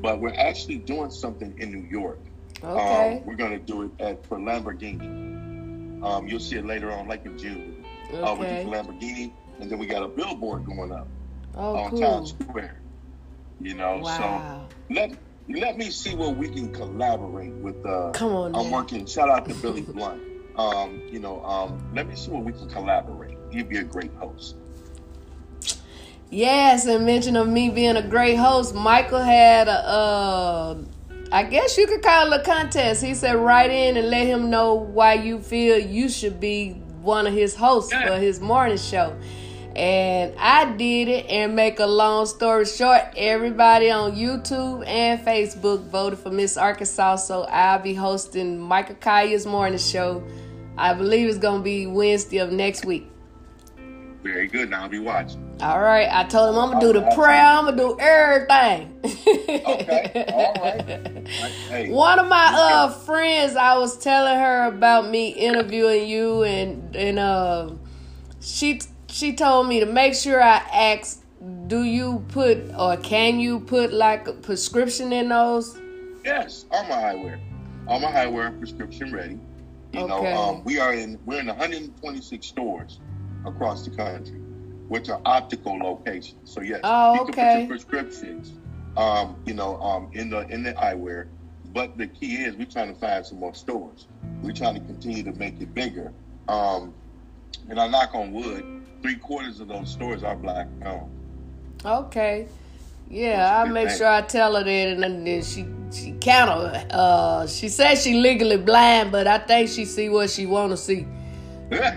but 0.00 0.20
we're 0.20 0.34
actually 0.34 0.78
doing 0.78 1.10
something 1.10 1.54
in 1.58 1.70
New 1.72 1.86
York. 1.88 2.18
okay. 2.62 3.18
Um, 3.18 3.26
we're 3.26 3.36
going 3.36 3.52
to 3.52 3.58
do 3.58 3.82
it 3.84 3.90
at 4.00 4.26
for 4.26 4.38
Lamborghini. 4.38 6.02
Um, 6.02 6.26
you'll 6.28 6.40
see 6.40 6.56
it 6.56 6.66
later 6.66 6.90
on, 6.92 7.06
like 7.08 7.24
in 7.24 7.38
June. 7.38 7.84
Uh, 8.12 8.36
we 8.38 8.46
okay. 8.46 8.64
do 8.64 8.70
for 8.70 8.76
Lamborghini, 8.76 9.32
and 9.60 9.70
then 9.70 9.78
we 9.78 9.86
got 9.86 10.02
a 10.02 10.08
billboard 10.08 10.66
going 10.66 10.92
up 10.92 11.08
Oh, 11.56 11.76
on 11.76 11.90
cool. 11.90 12.00
Town 12.00 12.26
Square. 12.26 12.80
You 13.60 13.74
know, 13.74 13.98
Wow. 13.98 14.66
so 14.68 14.94
let 14.94 15.12
let 15.48 15.78
me 15.78 15.90
see 15.90 16.14
what 16.14 16.36
we 16.36 16.48
can 16.48 16.72
collaborate 16.72 17.52
with. 17.54 17.84
Uh, 17.86 18.10
Come 18.12 18.32
on. 18.34 18.54
I'm 18.56 18.70
now. 18.70 18.76
working. 18.78 19.06
Shout 19.06 19.30
out 19.30 19.48
to 19.48 19.54
Billy 19.54 19.82
Blunt. 19.88 20.20
Um, 20.56 21.00
you 21.10 21.20
know, 21.20 21.42
um, 21.44 21.82
let 21.94 22.06
me 22.08 22.16
see 22.16 22.30
what 22.30 22.44
we 22.44 22.52
can 22.52 22.68
collaborate. 22.68 23.23
You'd 23.54 23.68
be 23.68 23.78
a 23.78 23.84
great 23.84 24.12
host. 24.14 24.56
Yes, 26.28 26.86
and 26.86 27.06
mention 27.06 27.36
of 27.36 27.46
me 27.48 27.70
being 27.70 27.96
a 27.96 28.02
great 28.02 28.34
host, 28.34 28.74
Michael 28.74 29.20
had 29.22 29.68
a, 29.68 29.88
uh, 29.88 30.76
I 31.30 31.44
guess 31.44 31.78
you 31.78 31.86
could 31.86 32.02
call 32.02 32.32
it 32.32 32.40
a 32.40 32.42
contest. 32.42 33.04
He 33.04 33.14
said, 33.14 33.36
write 33.36 33.70
in 33.70 33.96
and 33.96 34.10
let 34.10 34.26
him 34.26 34.50
know 34.50 34.74
why 34.74 35.14
you 35.14 35.38
feel 35.38 35.78
you 35.78 36.08
should 36.08 36.40
be 36.40 36.72
one 37.02 37.28
of 37.28 37.34
his 37.34 37.54
hosts 37.54 37.92
Yeah. 37.92 38.08
for 38.08 38.16
his 38.18 38.40
morning 38.40 38.78
show. 38.78 39.14
And 39.76 40.34
I 40.38 40.72
did 40.72 41.08
it, 41.08 41.26
and 41.26 41.54
make 41.54 41.78
a 41.78 41.86
long 41.86 42.26
story 42.26 42.64
short, 42.64 43.02
everybody 43.16 43.90
on 43.90 44.16
YouTube 44.16 44.84
and 44.86 45.20
Facebook 45.20 45.84
voted 45.84 46.18
for 46.18 46.30
Miss 46.30 46.56
Arkansas, 46.56 47.16
so 47.16 47.42
I'll 47.42 47.80
be 47.80 47.94
hosting 47.94 48.58
Michael 48.58 48.96
Colyar's 48.96 49.46
morning 49.46 49.78
show. 49.78 50.24
I 50.76 50.94
believe 50.94 51.28
it's 51.28 51.38
going 51.38 51.60
to 51.60 51.64
be 51.64 51.86
Wednesday 51.86 52.38
of 52.38 52.50
next 52.50 52.84
week. 52.84 53.08
Very 54.24 54.46
good. 54.48 54.70
Now 54.70 54.84
I'll 54.84 54.88
be 54.88 54.98
watching. 54.98 55.42
All 55.60 55.80
right, 55.80 56.08
I 56.10 56.24
told 56.24 56.54
him 56.54 56.60
I'm 56.60 56.72
gonna 56.72 56.80
do 56.80 56.92
the 56.98 57.14
prayer. 57.14 57.44
I'm 57.44 57.66
gonna 57.66 57.76
do 57.76 57.96
everything. 58.00 58.98
Okay, 59.04 60.24
all 60.32 60.54
right. 60.60 61.00
Hey, 61.68 61.90
One 61.90 62.18
of 62.18 62.28
my 62.28 62.50
uh 62.54 62.90
friends, 62.90 63.54
I 63.54 63.76
was 63.76 63.98
telling 63.98 64.38
her 64.38 64.66
about 64.66 65.10
me 65.10 65.28
interviewing 65.28 66.08
you, 66.08 66.42
and 66.42 66.96
and 66.96 67.18
uh, 67.18 67.70
she 68.40 68.80
she 69.08 69.34
told 69.34 69.68
me 69.68 69.80
to 69.80 69.86
make 69.86 70.14
sure 70.14 70.42
I 70.42 70.56
ask, 70.72 71.22
do 71.66 71.82
you 71.84 72.24
put 72.28 72.58
or 72.78 72.96
can 72.96 73.40
you 73.40 73.60
put 73.60 73.92
like 73.92 74.26
a 74.26 74.32
prescription 74.32 75.12
in 75.12 75.28
those? 75.28 75.78
Yes, 76.24 76.64
all 76.70 76.84
my 76.84 76.94
eyewear. 76.96 77.38
All 77.86 78.00
my 78.00 78.10
eyewear 78.10 78.58
prescription 78.58 79.12
ready. 79.12 79.38
You 79.92 80.00
Okay. 80.00 80.08
know, 80.32 80.38
um, 80.38 80.64
we 80.64 80.80
are 80.80 80.94
in 80.94 81.18
we're 81.26 81.40
in 81.40 81.46
126 81.46 82.46
stores 82.46 83.00
across 83.44 83.84
the 83.84 83.90
country, 83.94 84.38
which 84.88 85.08
are 85.08 85.20
optical 85.24 85.76
locations. 85.78 86.50
So 86.52 86.60
yes, 86.60 86.80
Oh, 86.84 87.14
you 87.14 87.32
can 87.32 87.34
put 87.34 87.58
your 87.60 87.68
prescriptions, 87.68 88.52
um, 88.96 89.36
you 89.44 89.54
know, 89.54 89.80
um, 89.80 90.10
in 90.12 90.30
the 90.30 90.40
in 90.48 90.62
the 90.62 90.72
eyewear. 90.74 91.28
But 91.72 91.98
the 91.98 92.06
key 92.06 92.36
is 92.36 92.54
we're 92.56 92.66
trying 92.66 92.94
to 92.94 93.00
find 93.00 93.26
some 93.26 93.40
more 93.40 93.54
stores. 93.54 94.06
We're 94.42 94.52
trying 94.52 94.74
to 94.74 94.80
continue 94.80 95.22
to 95.24 95.32
make 95.32 95.60
it 95.60 95.74
bigger. 95.74 96.12
Um, 96.48 96.94
and 97.68 97.80
I 97.80 97.88
knock 97.88 98.14
on 98.14 98.32
wood, 98.32 98.64
three 99.02 99.16
quarters 99.16 99.60
of 99.60 99.68
those 99.68 99.90
stores 99.90 100.22
are 100.22 100.36
black 100.36 100.68
owned. 100.84 101.10
Okay. 101.84 102.46
Yeah, 103.10 103.36
That's 103.36 103.50
a 103.50 103.54
I'll 103.58 103.66
good 103.66 103.74
make 103.74 103.90
sure 103.90 104.06
I 104.08 104.22
tell 104.22 104.56
her 104.56 104.64
that, 104.64 104.68
and 104.70 105.02
then 105.26 105.42
she 105.42 105.66
she 105.92 106.12
kind 106.12 106.50
of 106.50 106.90
uh 106.90 107.46
she 107.46 107.68
says 107.68 108.02
she 108.02 108.14
legally 108.14 108.56
blind, 108.56 109.12
but 109.12 109.26
I 109.26 109.38
think 109.38 109.68
she 109.68 109.84
see 109.84 110.08
what 110.08 110.30
she 110.30 110.46
want 110.46 110.70
to 110.70 110.76
see. 110.76 111.06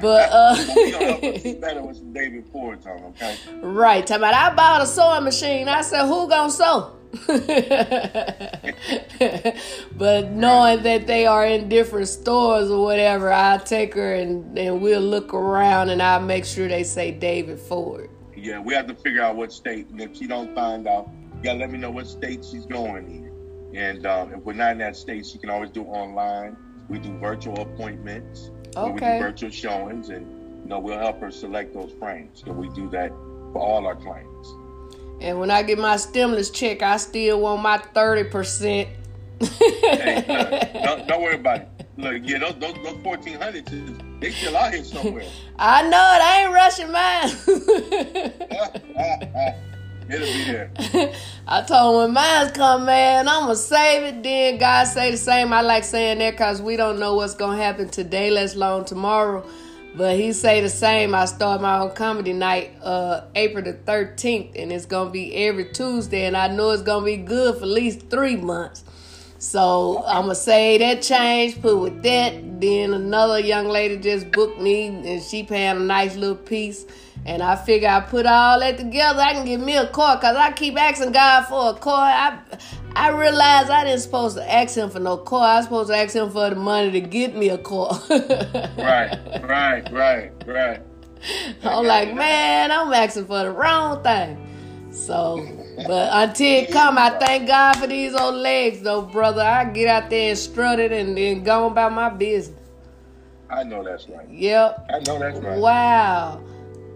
But 0.02 0.30
uh, 0.32 0.66
we 0.76 0.92
gonna 0.92 1.06
help 1.06 1.24
us 1.24 1.42
see 1.44 1.54
better 1.56 1.82
with 1.82 1.98
some 1.98 2.14
David 2.14 2.46
Ford 2.52 2.86
on, 2.86 3.04
okay? 3.06 3.38
right, 3.62 4.06
talking 4.06 4.22
about 4.24 4.34
I 4.34 4.56
bought 4.56 4.82
a 4.82 4.86
sewing 4.86 5.24
machine. 5.24 5.68
I 5.68 5.82
said, 5.82 6.06
who 6.06 6.30
gonna 6.30 6.52
sew? 6.52 6.94
but 9.98 10.32
knowing 10.32 10.84
that 10.84 11.08
they 11.08 11.26
are 11.26 11.46
in 11.46 11.70
different 11.70 12.08
stores 12.08 12.70
or 12.70 12.84
whatever, 12.84 13.32
I'll 13.32 13.60
take 13.60 13.94
her 13.94 14.16
and, 14.16 14.58
and 14.58 14.82
we'll 14.82 15.02
look 15.02 15.34
around 15.34 15.90
and 15.90 16.02
I'll 16.02 16.22
make 16.22 16.46
sure 16.46 16.68
they 16.68 16.84
say 16.84 17.12
David 17.12 17.60
Ford. 17.60 18.10
Yeah, 18.36 18.60
we 18.60 18.74
have 18.74 18.88
to 18.88 18.96
figure 18.96 19.22
out 19.22 19.36
what 19.36 19.52
state. 19.52 19.90
And 19.90 20.02
if 20.02 20.16
she 20.16 20.28
don't 20.28 20.54
find 20.54 20.88
out, 20.88 21.10
you 21.38 21.44
gotta 21.44 21.60
let 21.60 21.72
me 21.72 21.78
know 21.78 21.92
what 21.92 22.08
state 22.08 22.46
she's 22.46 22.66
going 22.66 23.06
in. 23.06 23.28
And 23.78 24.06
um, 24.06 24.34
if 24.34 24.44
we're 24.44 24.54
not 24.54 24.74
in 24.74 24.78
that 24.80 24.96
state, 24.96 25.26
she 25.26 25.38
can 25.38 25.50
always 25.50 25.70
do 25.70 25.84
online. 25.84 26.56
We 26.90 27.00
do 27.00 27.18
virtual 27.18 27.60
appointments. 27.60 28.52
Okay. 28.76 28.92
We 28.92 29.00
do 29.00 29.26
virtual 29.26 29.50
showings, 29.50 30.10
and 30.10 30.26
you 30.64 30.70
know 30.70 30.80
we'll 30.80 31.00
help 31.00 31.20
her 31.22 31.32
select 31.32 31.74
those 31.74 31.92
frames. 32.00 32.44
So 32.46 32.52
we 32.52 32.70
do 32.70 32.90
that 32.90 33.10
for 33.54 33.60
all 33.60 33.86
our 33.86 33.96
clients. 33.96 34.50
And 35.20 35.40
when 35.40 35.50
I 35.50 35.64
get 35.64 35.80
my 35.80 35.98
stimulus 35.98 36.50
check, 36.50 36.82
I 36.82 36.98
still 36.98 37.42
want 37.42 37.62
my 37.62 37.78
thirty 37.78 38.30
percent. 38.30 38.90
hey, 39.42 40.26
look, 40.28 40.84
don't, 40.84 41.08
don't 41.08 41.22
worry 41.22 41.36
about 41.36 41.62
it. 41.62 41.70
Look, 41.98 42.22
yeah, 42.24 42.40
those 42.40 42.56
those, 42.60 42.76
those 42.84 42.98
fourteen 43.04 43.40
hundreds, 43.40 43.72
they 44.20 44.32
still 44.32 44.56
out 44.56 44.74
here 44.74 44.84
somewhere. 44.84 45.26
I 45.58 45.82
know 45.84 45.98
it. 45.98 46.22
I 46.22 46.42
ain't 46.44 46.54
rushing 46.54 46.92
mine. 46.92 47.32
There. 50.08 50.72
I 51.48 51.62
told 51.64 51.96
him 51.96 52.02
when 52.02 52.14
mine's 52.14 52.52
come, 52.52 52.86
man, 52.86 53.28
I'm 53.28 53.44
gonna 53.44 53.56
save 53.56 54.04
it. 54.04 54.24
Then 54.24 54.58
God 54.58 54.86
say 54.86 55.12
the 55.12 55.18
same. 55.18 55.52
I 55.52 55.62
like 55.62 55.84
saying 55.84 56.20
that 56.20 56.32
because 56.32 56.62
we 56.62 56.78
don't 56.78 57.00
know 57.00 57.16
what's 57.16 57.34
gonna 57.34 57.62
happen 57.62 57.90
today, 57.90 58.32
let 58.32 58.56
alone 58.56 58.86
tomorrow. 58.86 59.46
But 59.96 60.16
he 60.16 60.32
say 60.32 60.62
the 60.62 60.70
same. 60.70 61.14
I 61.16 61.26
start 61.26 61.60
my 61.62 61.80
own 61.80 61.92
comedy 61.92 62.32
night 62.32 62.72
uh 62.82 63.26
April 63.36 63.64
the 63.64 63.74
13th, 63.74 64.52
and 64.56 64.72
it's 64.72 64.86
gonna 64.86 65.10
be 65.10 65.36
every 65.36 65.66
Tuesday, 65.66 66.26
and 66.26 66.38
I 66.38 66.48
know 66.48 66.72
it's 66.72 66.84
gonna 66.84 67.06
be 67.06 67.18
good 67.18 67.56
for 67.56 67.64
at 67.64 67.70
least 67.70 68.10
three 68.10 68.38
months. 68.38 68.84
So 69.40 70.04
I'ma 70.08 70.34
say 70.34 70.78
that 70.78 71.02
change, 71.02 71.62
put 71.62 71.78
with 71.78 72.02
that. 72.04 72.62
Then 72.62 72.94
another 72.94 73.40
young 73.40 73.68
lady 73.68 73.98
just 73.98 74.32
booked 74.32 74.60
me, 74.60 74.88
and 74.88 75.22
she 75.22 75.44
paying 75.44 75.78
a 75.78 75.80
nice 75.80 76.16
little 76.16 76.36
piece. 76.36 76.86
And 77.28 77.44
I 77.44 77.58
figure 77.58 77.90
I 77.90 78.00
put 78.00 78.26
all 78.26 78.60
that 78.62 78.78
together, 78.78 79.20
I 79.20 79.34
can 79.34 79.46
get 79.46 79.60
me 79.60 79.76
a 79.76 79.88
car. 79.88 80.20
Cause 80.20 80.38
I 80.38 80.54
keep 80.54 80.80
asking 80.80 81.12
God 81.12 81.44
for 81.44 81.72
a 81.72 81.74
car. 81.74 82.06
I 82.06 82.40
I 82.96 83.10
realized 83.10 83.70
I 83.70 83.84
didn't 83.84 84.00
supposed 84.00 84.38
to 84.38 84.52
ask 84.52 84.76
him 84.76 84.90
for 84.90 85.00
no 85.00 85.18
car. 85.18 85.46
I 85.46 85.56
was 85.58 85.66
supposed 85.66 85.90
to 85.90 85.98
ask 85.98 86.16
him 86.16 86.32
for 86.32 86.50
the 86.50 86.56
money 86.56 86.90
to 86.92 87.02
get 87.02 87.36
me 87.36 87.50
a 87.50 87.58
car. 87.58 88.00
right, 88.10 89.16
right, 89.44 89.92
right, 89.92 90.32
right. 90.48 90.82
I'm 91.64 91.86
like, 91.86 92.16
man, 92.16 92.72
I'm 92.72 92.92
asking 92.94 93.26
for 93.28 93.44
the 93.44 93.52
wrong 93.52 94.02
thing. 94.04 94.44
So, 94.92 95.48
but 95.86 96.10
until 96.12 96.64
it 96.64 96.72
come, 96.72 96.98
I 96.98 97.12
thank 97.20 97.48
God 97.48 97.78
for 97.78 97.88
these 97.88 98.16
old 98.16 98.36
legs, 98.36 98.82
though, 98.82 99.04
brother. 99.04 99.42
I 99.42 99.66
get 99.66 99.88
out 99.88 100.10
there 100.10 100.30
and 100.30 100.38
strut 100.38 100.80
it 100.80 100.92
and 100.92 101.16
then 101.16 101.44
go 101.44 101.68
about 101.68 101.94
my 101.94 102.10
business. 102.10 102.58
I 103.50 103.64
know 103.64 103.84
that's 103.84 104.10
right. 104.10 104.28
Yep. 104.30 104.88
I 104.90 105.00
know 105.00 105.20
that's 105.20 105.40
right. 105.40 105.60
Wow. 105.60 106.42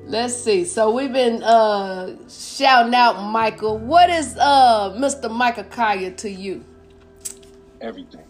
Let's 0.05 0.35
see. 0.35 0.65
So 0.65 0.91
we've 0.91 1.13
been 1.13 1.43
uh, 1.43 2.17
shouting 2.27 2.95
out 2.95 3.23
Michael. 3.23 3.77
What 3.77 4.09
is 4.09 4.35
uh, 4.37 4.93
Mr. 4.97 5.31
Michael 5.31 5.63
Colyar 5.65 6.15
to 6.17 6.29
you? 6.29 6.65
Everything. 7.79 8.25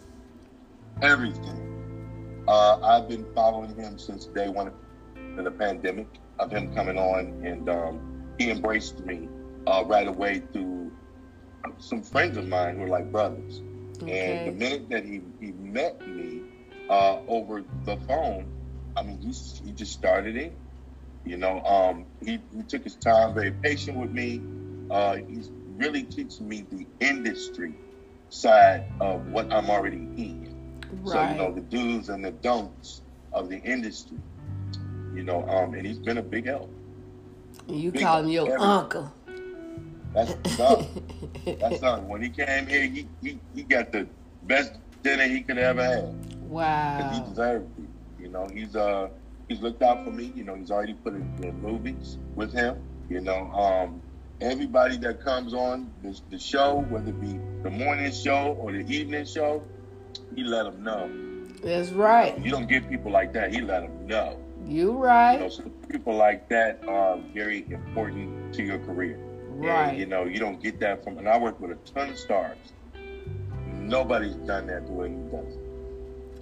Everything. 1.00 2.44
Uh, 2.46 2.78
I've 2.82 3.08
been 3.08 3.26
following 3.34 3.74
him 3.74 3.98
since 3.98 4.26
day 4.26 4.48
one 4.48 4.68
of 4.68 4.74
the 5.44 5.50
pandemic 5.50 6.08
of 6.38 6.50
him 6.50 6.74
coming 6.74 6.98
on, 6.98 7.42
and 7.44 7.68
um, 7.68 8.24
he 8.38 8.50
embraced 8.50 9.00
me 9.00 9.28
uh, 9.66 9.84
right 9.86 10.08
away 10.08 10.42
through 10.52 10.92
some 11.78 12.02
friends 12.02 12.36
of 12.36 12.46
mine 12.48 12.76
who 12.76 12.84
are 12.84 12.88
like 12.88 13.10
brothers. 13.10 13.62
Okay. 14.02 14.46
And 14.46 14.48
the 14.48 14.52
minute 14.52 14.90
that 14.90 15.04
he, 15.04 15.22
he 15.40 15.52
met 15.52 16.06
me 16.06 16.42
uh, 16.90 17.18
over 17.28 17.64
the 17.84 17.96
phone, 18.08 18.46
I 18.96 19.02
mean, 19.02 19.18
he, 19.18 19.32
he 19.64 19.72
just 19.72 19.92
started 19.92 20.36
it 20.36 20.52
you 21.24 21.36
know, 21.36 21.60
um, 21.64 22.06
he, 22.24 22.40
he 22.54 22.62
took 22.62 22.84
his 22.84 22.96
time, 22.96 23.34
very 23.34 23.52
patient 23.52 23.96
with 23.96 24.10
me. 24.10 24.40
Uh, 24.90 25.16
he's 25.16 25.50
really 25.76 26.02
teaching 26.02 26.48
me 26.48 26.66
the 26.70 26.86
industry 27.00 27.74
side 28.28 28.84
of 29.00 29.26
what 29.28 29.52
I'm 29.52 29.70
already 29.70 29.96
in. 29.96 30.80
Right. 31.02 31.12
So, 31.12 31.32
you 31.32 31.38
know, 31.38 31.54
the 31.54 31.60
do's 31.60 32.08
and 32.08 32.24
the 32.24 32.32
don'ts 32.32 33.02
of 33.32 33.48
the 33.48 33.58
industry. 33.58 34.18
You 35.14 35.22
know, 35.22 35.48
um, 35.48 35.74
and 35.74 35.86
he's 35.86 35.98
been 35.98 36.18
a 36.18 36.22
big 36.22 36.46
help. 36.46 36.70
You 37.68 37.92
big 37.92 38.02
call 38.02 38.20
him 38.20 38.28
your 38.28 38.46
everything. 38.46 38.66
uncle. 38.66 39.12
That's 40.14 40.56
something. 40.56 41.26
That's 41.60 41.80
something. 41.80 42.08
When 42.08 42.22
he 42.22 42.30
came 42.30 42.66
here, 42.66 42.82
he, 42.82 43.08
he, 43.22 43.38
he 43.54 43.62
got 43.62 43.92
the 43.92 44.06
best 44.44 44.72
dinner 45.02 45.24
he 45.24 45.42
could 45.42 45.58
ever 45.58 45.82
have. 45.82 46.04
Wow. 46.42 46.96
Because 46.98 47.18
He 47.18 47.24
deserved 47.30 47.78
it. 47.78 48.22
You 48.22 48.28
know, 48.28 48.48
he's 48.52 48.76
uh 48.76 49.08
he's 49.48 49.60
looked 49.60 49.82
out 49.82 50.04
for 50.04 50.10
me. 50.10 50.32
You 50.34 50.44
know, 50.44 50.54
he's 50.54 50.70
already 50.70 50.94
put 50.94 51.14
in, 51.14 51.38
in 51.42 51.60
movies 51.60 52.18
with 52.34 52.52
him. 52.52 52.76
You 53.08 53.20
know, 53.20 53.50
um, 53.52 54.02
everybody 54.40 54.96
that 54.98 55.22
comes 55.22 55.54
on 55.54 55.90
the, 56.02 56.18
the, 56.30 56.38
show, 56.38 56.84
whether 56.88 57.10
it 57.10 57.20
be 57.20 57.38
the 57.62 57.70
morning 57.70 58.12
show 58.12 58.56
or 58.58 58.72
the 58.72 58.84
evening 58.92 59.24
show, 59.24 59.62
he 60.34 60.44
let 60.44 60.64
them 60.64 60.82
know. 60.82 61.10
That's 61.62 61.90
right. 61.90 62.38
You 62.38 62.50
don't 62.50 62.68
get 62.68 62.88
people 62.88 63.12
like 63.12 63.32
that. 63.34 63.54
He 63.54 63.60
let 63.60 63.82
them 63.82 64.06
know. 64.06 64.38
You 64.66 64.92
right. 64.92 65.34
You 65.34 65.40
know, 65.40 65.48
so 65.48 65.62
people 65.88 66.14
like 66.14 66.48
that 66.48 66.82
are 66.88 67.18
very 67.34 67.66
important 67.70 68.54
to 68.54 68.62
your 68.62 68.78
career. 68.80 69.18
Right. 69.48 69.90
And, 69.90 69.98
you 69.98 70.06
know, 70.06 70.24
you 70.24 70.38
don't 70.38 70.60
get 70.62 70.80
that 70.80 71.04
from. 71.04 71.18
And 71.18 71.28
I 71.28 71.38
work 71.38 71.60
with 71.60 71.70
a 71.70 71.76
ton 71.92 72.10
of 72.10 72.18
stars. 72.18 72.56
Nobody's 73.72 74.34
done 74.34 74.66
that 74.68 74.86
the 74.86 74.92
way 74.92 75.10
he 75.10 75.16
does. 75.16 75.58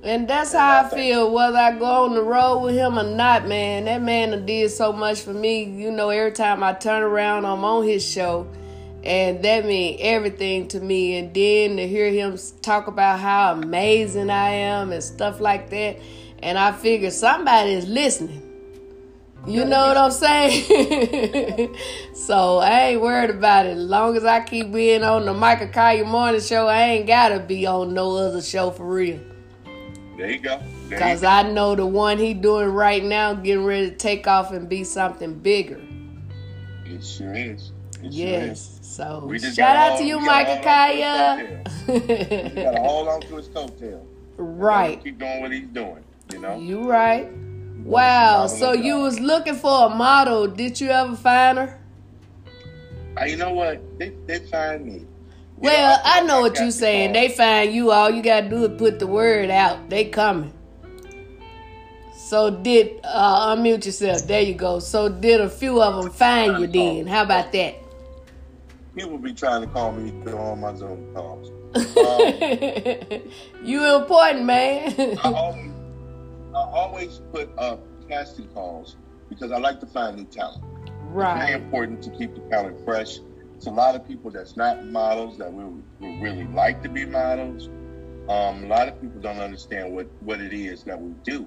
And 0.02 0.26
that's 0.26 0.52
how 0.52 0.84
I 0.84 0.88
feel, 0.88 1.30
whether 1.30 1.58
I 1.58 1.78
go 1.78 2.06
on 2.06 2.14
the 2.14 2.22
road 2.22 2.60
with 2.60 2.74
him 2.74 2.98
or 2.98 3.02
not, 3.02 3.46
man. 3.46 3.84
That 3.84 4.00
man 4.00 4.46
did 4.46 4.70
so 4.70 4.94
much 4.94 5.20
for 5.20 5.34
me. 5.34 5.64
You 5.64 5.90
know, 5.90 6.08
every 6.08 6.32
time 6.32 6.62
I 6.62 6.72
turn 6.72 7.02
around, 7.02 7.44
I'm 7.44 7.64
on 7.64 7.84
his 7.84 8.04
show. 8.04 8.50
And 9.04 9.42
that 9.42 9.66
means 9.66 9.98
everything 10.02 10.68
to 10.68 10.80
me. 10.80 11.18
And 11.18 11.34
then 11.34 11.76
to 11.76 11.86
hear 11.86 12.10
him 12.10 12.38
talk 12.62 12.86
about 12.86 13.20
how 13.20 13.52
amazing 13.52 14.30
I 14.30 14.50
am 14.50 14.90
and 14.90 15.02
stuff 15.02 15.38
like 15.38 15.68
that. 15.68 15.98
And 16.42 16.58
I 16.58 16.72
figure 16.72 17.10
somebody 17.10 17.72
is 17.74 17.86
listening. 17.86 18.46
You 19.46 19.66
know 19.66 19.88
what 19.88 19.96
I'm 19.96 20.10
saying? 20.10 21.76
so 22.14 22.58
I 22.58 22.88
ain't 22.88 23.00
worried 23.02 23.30
about 23.30 23.66
it. 23.66 23.76
As 23.76 23.84
long 23.84 24.16
as 24.16 24.24
I 24.24 24.40
keep 24.40 24.72
being 24.72 25.02
on 25.02 25.26
the 25.26 25.34
Michael 25.34 25.68
Colyar 25.68 26.06
Morning 26.06 26.40
Show, 26.40 26.68
I 26.68 26.82
ain't 26.82 27.06
gotta 27.06 27.40
be 27.40 27.66
on 27.66 27.94
no 27.94 28.16
other 28.16 28.42
show 28.42 28.70
for 28.70 28.86
real. 28.86 29.20
There 30.20 30.30
you 30.30 30.38
go. 30.38 30.60
Because 30.90 31.24
I 31.24 31.50
know 31.50 31.74
the 31.74 31.86
one 31.86 32.18
he 32.18 32.34
doing 32.34 32.68
right 32.68 33.02
now, 33.02 33.32
getting 33.32 33.64
ready 33.64 33.88
to 33.88 33.96
take 33.96 34.26
off 34.26 34.52
and 34.52 34.68
be 34.68 34.84
something 34.84 35.38
bigger. 35.38 35.80
It 36.84 37.02
sure 37.02 37.32
is. 37.32 37.72
It 38.02 38.12
yes. 38.12 38.80
Sure 38.94 39.34
is. 39.34 39.40
So 39.40 39.52
shout 39.54 39.76
out 39.76 39.98
to 39.98 40.04
you, 40.04 40.20
Michael 40.20 40.56
Colyar. 40.56 41.64
gotta 42.54 42.80
hold 42.82 43.08
on 43.08 43.22
to 43.22 43.36
his 43.36 43.48
coattail. 43.48 44.04
Right. 44.36 45.02
Keep 45.02 45.20
doing 45.20 45.40
what 45.40 45.52
he's 45.52 45.68
doing. 45.68 46.04
You 46.30 46.40
know. 46.40 46.58
You 46.58 46.82
right. 46.82 47.32
Wow. 47.82 48.46
So 48.46 48.72
you 48.74 48.98
was 48.98 49.18
looking 49.20 49.54
for 49.54 49.86
a 49.86 49.88
model. 49.88 50.46
Did 50.48 50.78
you 50.82 50.90
ever 50.90 51.16
find 51.16 51.56
her? 51.56 51.80
Uh, 53.18 53.24
you 53.24 53.38
know 53.38 53.54
what? 53.54 53.80
They 53.98 54.10
they 54.26 54.40
find 54.40 54.84
me. 54.84 55.06
Well, 55.60 56.00
I 56.02 56.22
know 56.22 56.40
what 56.40 56.58
you're 56.58 56.70
saying. 56.70 57.12
They 57.12 57.28
find 57.28 57.72
you. 57.72 57.90
All 57.90 58.10
you 58.10 58.22
gotta 58.22 58.48
do 58.48 58.64
is 58.64 58.78
put 58.78 58.98
the 58.98 59.06
word 59.06 59.50
out. 59.50 59.90
They 59.90 60.06
coming. 60.06 60.54
So 62.14 62.50
did 62.50 63.00
uh, 63.04 63.54
unmute 63.54 63.84
yourself. 63.84 64.26
There 64.26 64.40
you 64.40 64.54
go. 64.54 64.78
So 64.78 65.08
did 65.08 65.40
a 65.40 65.50
few 65.50 65.82
of 65.82 66.02
them 66.02 66.12
find 66.12 66.60
you 66.60 66.66
then? 66.66 67.06
How 67.06 67.24
about 67.24 67.52
that? 67.52 67.74
People 68.96 69.18
be 69.18 69.34
trying 69.34 69.62
to 69.62 69.66
call 69.66 69.92
me 69.92 70.12
on 70.32 70.60
my 70.60 70.74
Zoom 70.74 71.12
calls. 71.14 71.50
Um, 71.74 73.22
you 73.64 73.96
important, 73.96 74.44
man. 74.44 75.18
I, 75.24 75.32
always, 75.32 75.72
I 76.54 76.58
always 76.58 77.20
put 77.32 77.50
up 77.58 77.80
casting 78.08 78.48
calls 78.48 78.96
because 79.28 79.52
I 79.52 79.58
like 79.58 79.80
to 79.80 79.86
find 79.86 80.16
new 80.16 80.24
talent. 80.24 80.64
Right. 81.08 81.36
It's 81.36 81.46
very 81.46 81.62
important 81.62 82.02
to 82.04 82.10
keep 82.10 82.34
the 82.34 82.40
talent 82.42 82.82
fresh 82.84 83.18
it's 83.60 83.66
a 83.66 83.70
lot 83.70 83.94
of 83.94 84.08
people 84.08 84.30
that's 84.30 84.56
not 84.56 84.86
models 84.86 85.36
that 85.36 85.52
we 85.52 85.62
would 85.62 86.22
really 86.22 86.46
like 86.46 86.82
to 86.82 86.88
be 86.88 87.04
models. 87.04 87.68
Um, 88.26 88.64
a 88.64 88.66
lot 88.66 88.88
of 88.88 88.98
people 89.02 89.20
don't 89.20 89.36
understand 89.36 89.94
what, 89.94 90.06
what 90.22 90.40
it 90.40 90.54
is 90.54 90.82
that 90.84 90.98
we 90.98 91.12
do. 91.24 91.46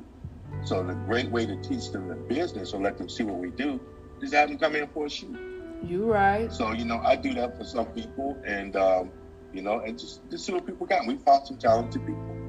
So 0.64 0.84
the 0.84 0.94
great 0.94 1.32
way 1.32 1.48
to 1.48 1.60
teach 1.64 1.90
them 1.90 2.10
the 2.10 2.14
business 2.14 2.72
or 2.72 2.82
let 2.82 3.00
them 3.00 3.10
see 3.10 3.24
what 3.24 3.38
we 3.38 3.50
do 3.50 3.82
is 4.22 4.32
have 4.32 4.50
them 4.50 4.60
come 4.60 4.76
in 4.76 4.88
for 4.90 5.08
a 5.08 5.10
shoot. 5.10 5.36
You 5.82 6.04
right. 6.06 6.54
So 6.54 6.72
you 6.72 6.86
know, 6.86 7.00
I 7.00 7.16
do 7.16 7.34
that 7.34 7.58
for 7.58 7.64
some 7.64 7.88
people, 7.88 8.40
and 8.46 8.76
um, 8.76 9.10
you 9.52 9.64
know, 9.64 9.80
and 9.80 9.98
just 9.98 10.22
just 10.30 10.46
see 10.46 10.54
what 10.54 10.68
people 10.68 10.86
got. 10.86 11.08
We 11.08 11.18
found 11.18 11.48
some 11.48 11.58
talented 11.58 12.06
people. 12.06 12.43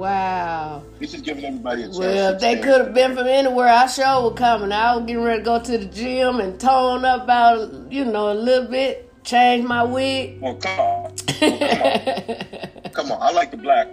Wow. 0.00 0.82
This 0.98 1.12
is 1.12 1.20
giving 1.20 1.44
everybody 1.44 1.82
a 1.82 1.84
chance. 1.84 1.98
Well, 1.98 2.34
if 2.34 2.40
they 2.40 2.56
could 2.58 2.80
have 2.80 2.94
been 2.94 3.14
from 3.14 3.26
anywhere, 3.26 3.68
I 3.68 3.86
sure 3.86 4.22
would 4.22 4.36
come. 4.36 4.62
And 4.62 4.72
I 4.72 4.96
was 4.96 5.04
getting 5.04 5.22
ready 5.22 5.40
to 5.40 5.44
go 5.44 5.60
to 5.60 5.76
the 5.76 5.84
gym 5.84 6.40
and 6.40 6.58
tone 6.58 7.04
up 7.04 7.24
about, 7.24 7.92
you 7.92 8.06
know, 8.06 8.32
a 8.32 8.34
little 8.34 8.66
bit. 8.66 9.12
change 9.24 9.66
my 9.66 9.82
wig? 9.82 10.40
Well, 10.40 10.54
come 10.54 10.80
on. 10.80 11.16
Come 11.16 11.52
on. 11.52 12.90
come 12.94 13.12
on. 13.12 13.18
I 13.20 13.30
like 13.32 13.50
the 13.50 13.58
black. 13.58 13.88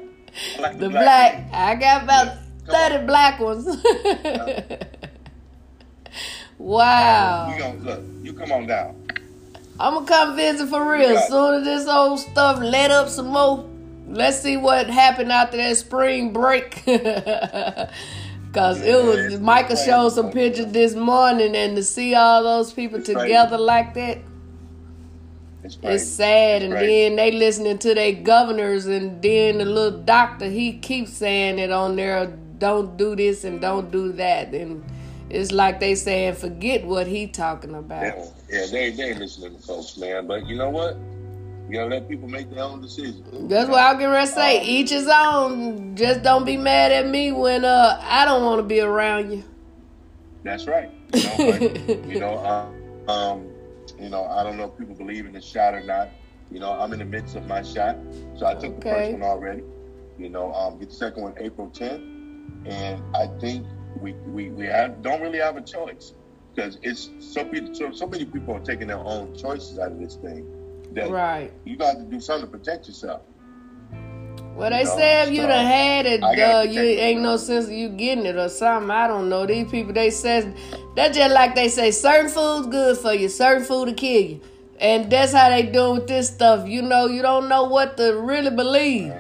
I 0.58 0.62
like 0.62 0.80
the, 0.80 0.90
black. 0.90 1.50
black. 1.50 1.54
I 1.54 1.76
got 1.76 2.04
about 2.04 2.38
Yeah, 2.68 2.90
30 2.90 2.96
on. 2.96 3.06
black 3.06 3.40
ones. 3.42 3.66
wow. 6.58 7.54
You 7.54 7.60
gonna 7.60 7.80
look. 7.80 8.04
You 8.24 8.32
come 8.32 8.54
on 8.54 8.66
down. 8.66 8.96
I'm 9.78 9.94
gonna 9.96 10.08
come 10.08 10.36
visit 10.38 10.70
for 10.70 10.90
real. 10.90 11.18
As 11.18 11.28
soon 11.28 11.56
as 11.56 11.64
this 11.66 11.86
old 11.88 12.20
stuff 12.20 12.60
let 12.60 12.92
up 12.92 13.10
some 13.10 13.28
more, 13.28 13.68
let's 14.08 14.42
see 14.42 14.58
what 14.58 14.88
happened 14.90 15.32
after 15.32 15.58
that 15.58 15.78
spring 15.78 16.34
break. 16.34 16.84
Cause 18.54 18.82
it 18.82 19.04
was 19.04 19.40
Michael 19.40 19.76
showed 19.76 20.10
some 20.12 20.32
pictures 20.32 20.68
this 20.72 20.96
morning, 20.96 21.56
and 21.56 21.76
to 21.76 21.84
see 21.84 22.16
all 22.16 22.44
those 22.44 22.74
people 22.74 23.00
It's 23.00 23.08
together 23.08 23.58
like 23.58 23.94
that, 23.96 24.20
It's 25.64 25.78
it's 25.84 26.06
sad. 26.08 26.64
And 26.64 26.74
crazy. 26.74 26.88
then 27.10 27.16
they 27.18 27.32
listening 27.32 27.78
to 27.80 27.94
their 27.94 28.14
governors, 28.14 28.86
and 28.88 29.22
then 29.22 29.60
the 29.60 29.66
little 29.66 30.00
doctor 30.00 30.50
he 30.50 30.78
keeps 30.80 31.14
saying 31.14 31.60
it 31.60 31.72
on 31.72 31.96
there, 31.98 32.28
don't 32.60 32.98
do 32.98 33.16
this 33.16 33.44
and 33.44 33.62
don't 33.62 33.92
do 33.92 34.12
that, 34.14 34.54
and 34.54 34.84
it's 35.30 35.52
like 35.52 35.80
they 35.80 35.96
saying 35.96 36.36
forget 36.36 36.86
what 36.86 37.08
he 37.08 37.28
talking 37.28 37.76
about. 37.76 38.04
Yeah, 38.04 38.26
yeah, 38.50 38.66
they 38.72 38.92
they 38.92 39.14
listening 39.14 39.56
to 39.56 39.62
folks, 39.62 39.98
man. 39.98 40.28
But 40.28 40.48
you 40.48 40.56
know 40.56 40.70
what? 40.72 40.98
You 41.68 41.74
gotta 41.74 41.90
let 41.90 42.08
people 42.08 42.30
make 42.30 42.50
their 42.50 42.64
own 42.64 42.82
decisions. 42.82 43.50
That's 43.50 43.70
what 43.70 43.80
I'm 43.80 44.00
gonna 44.00 44.26
say. 44.26 44.60
Um, 44.60 44.66
Each 44.66 44.90
his 44.90 45.10
own. 45.14 45.96
Just 45.98 46.24
don't 46.24 46.46
be 46.46 46.56
mad 46.56 46.94
at 46.94 47.08
me 47.08 47.34
when 47.34 47.66
uh 47.66 48.00
I 48.02 48.24
don't 48.24 48.46
want 48.46 48.60
to 48.60 48.64
be 48.64 48.80
around 48.80 49.32
you. 49.32 49.44
That's 50.44 50.66
right. 50.66 50.90
You 51.14 51.24
know, 51.24 51.36
but, 51.38 52.06
you 52.08 52.20
know, 52.20 52.38
um, 53.08 53.10
um, 53.10 53.48
you 54.00 54.10
know, 54.10 54.24
I 54.26 54.44
don't 54.44 54.56
know 54.56 54.66
if 54.66 54.78
people 54.78 54.96
believe 54.96 55.26
in 55.26 55.34
the 55.34 55.42
shot 55.42 55.74
or 55.74 55.84
not. 55.84 56.10
You 56.50 56.62
know, 56.62 56.72
I'm 56.72 56.94
in 56.94 57.00
the 57.00 57.06
midst 57.06 57.36
of 57.36 57.46
my 57.48 57.62
shot, 57.62 57.98
so 58.38 58.46
I 58.46 58.54
took 58.54 58.80
the 58.80 58.90
first 58.90 59.12
one 59.12 59.24
already. 59.24 59.64
You 60.18 60.30
know, 60.30 60.54
um, 60.54 60.80
get 60.80 60.90
the 60.90 60.96
second 60.96 61.22
one 61.22 61.34
April 61.38 61.70
10th, 61.70 62.02
and 62.66 63.04
I 63.14 63.28
think 63.40 63.68
we 64.00 64.14
we, 64.26 64.52
we 64.52 64.68
have, 64.68 65.02
don't 65.02 65.22
really 65.22 65.40
have 65.40 65.58
a 65.58 65.62
choice 65.62 66.14
because 66.56 66.80
it's 66.82 67.10
so 67.20 67.44
people 67.44 67.76
so, 67.76 67.92
so 67.92 68.08
many 68.08 68.24
people 68.24 68.56
are 68.56 68.62
taking 68.62 68.88
their 68.88 69.00
own 69.00 69.36
choices 69.36 69.80
out 69.80 69.92
of 69.92 70.00
this 70.00 70.16
thing 70.16 70.57
that 70.98 71.10
Right. 71.10 71.52
you 71.66 71.76
got 71.78 71.98
to 71.98 72.04
do 72.04 72.20
something 72.20 72.50
to 72.50 72.58
protect 72.58 72.88
yourself. 72.88 73.22
Well, 74.56 74.72
they 74.72 74.84
No, 74.84 74.96
say 74.98 75.24
if 75.24 75.30
you 75.30 75.42
so 75.44 75.48
done 75.48 75.66
had 75.66 76.06
it, 76.08 76.24
uh, 76.24 76.66
you 76.68 76.82
ain't 76.82 77.22
no 77.22 77.38
sense 77.38 77.66
of 77.66 77.72
you 77.72 77.90
getting 77.90 78.26
it 78.26 78.36
or 78.38 78.50
something. 78.50 78.90
I 78.90 79.08
don't 79.08 79.30
know. 79.30 79.46
These 79.46 79.70
people, 79.70 79.94
they 79.94 80.10
says 80.10 80.48
that's 80.96 81.16
just 81.16 81.34
like 81.34 81.54
they 81.54 81.70
say 81.70 81.92
certain 81.92 82.30
food's 82.30 82.68
good 82.68 82.98
for 82.98 83.14
you, 83.14 83.30
certain 83.30 83.64
food 83.64 83.90
to 83.90 83.94
kill 83.94 84.22
you, 84.22 84.42
and 84.80 85.12
that's 85.12 85.32
how 85.32 85.50
they 85.50 85.62
doing 85.62 86.00
with 86.00 86.08
this 86.08 86.30
stuff. 86.30 86.68
You 86.68 86.82
know, 86.82 87.06
you 87.06 87.22
don't 87.22 87.48
know 87.48 87.66
what 87.66 87.98
to 87.98 88.14
really 88.20 88.50
believe. 88.50 89.14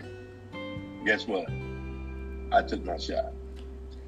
Guess 1.05 1.27
what? 1.27 1.47
I 2.51 2.63
took 2.63 2.83
my 2.83 2.97
shot. 2.97 3.31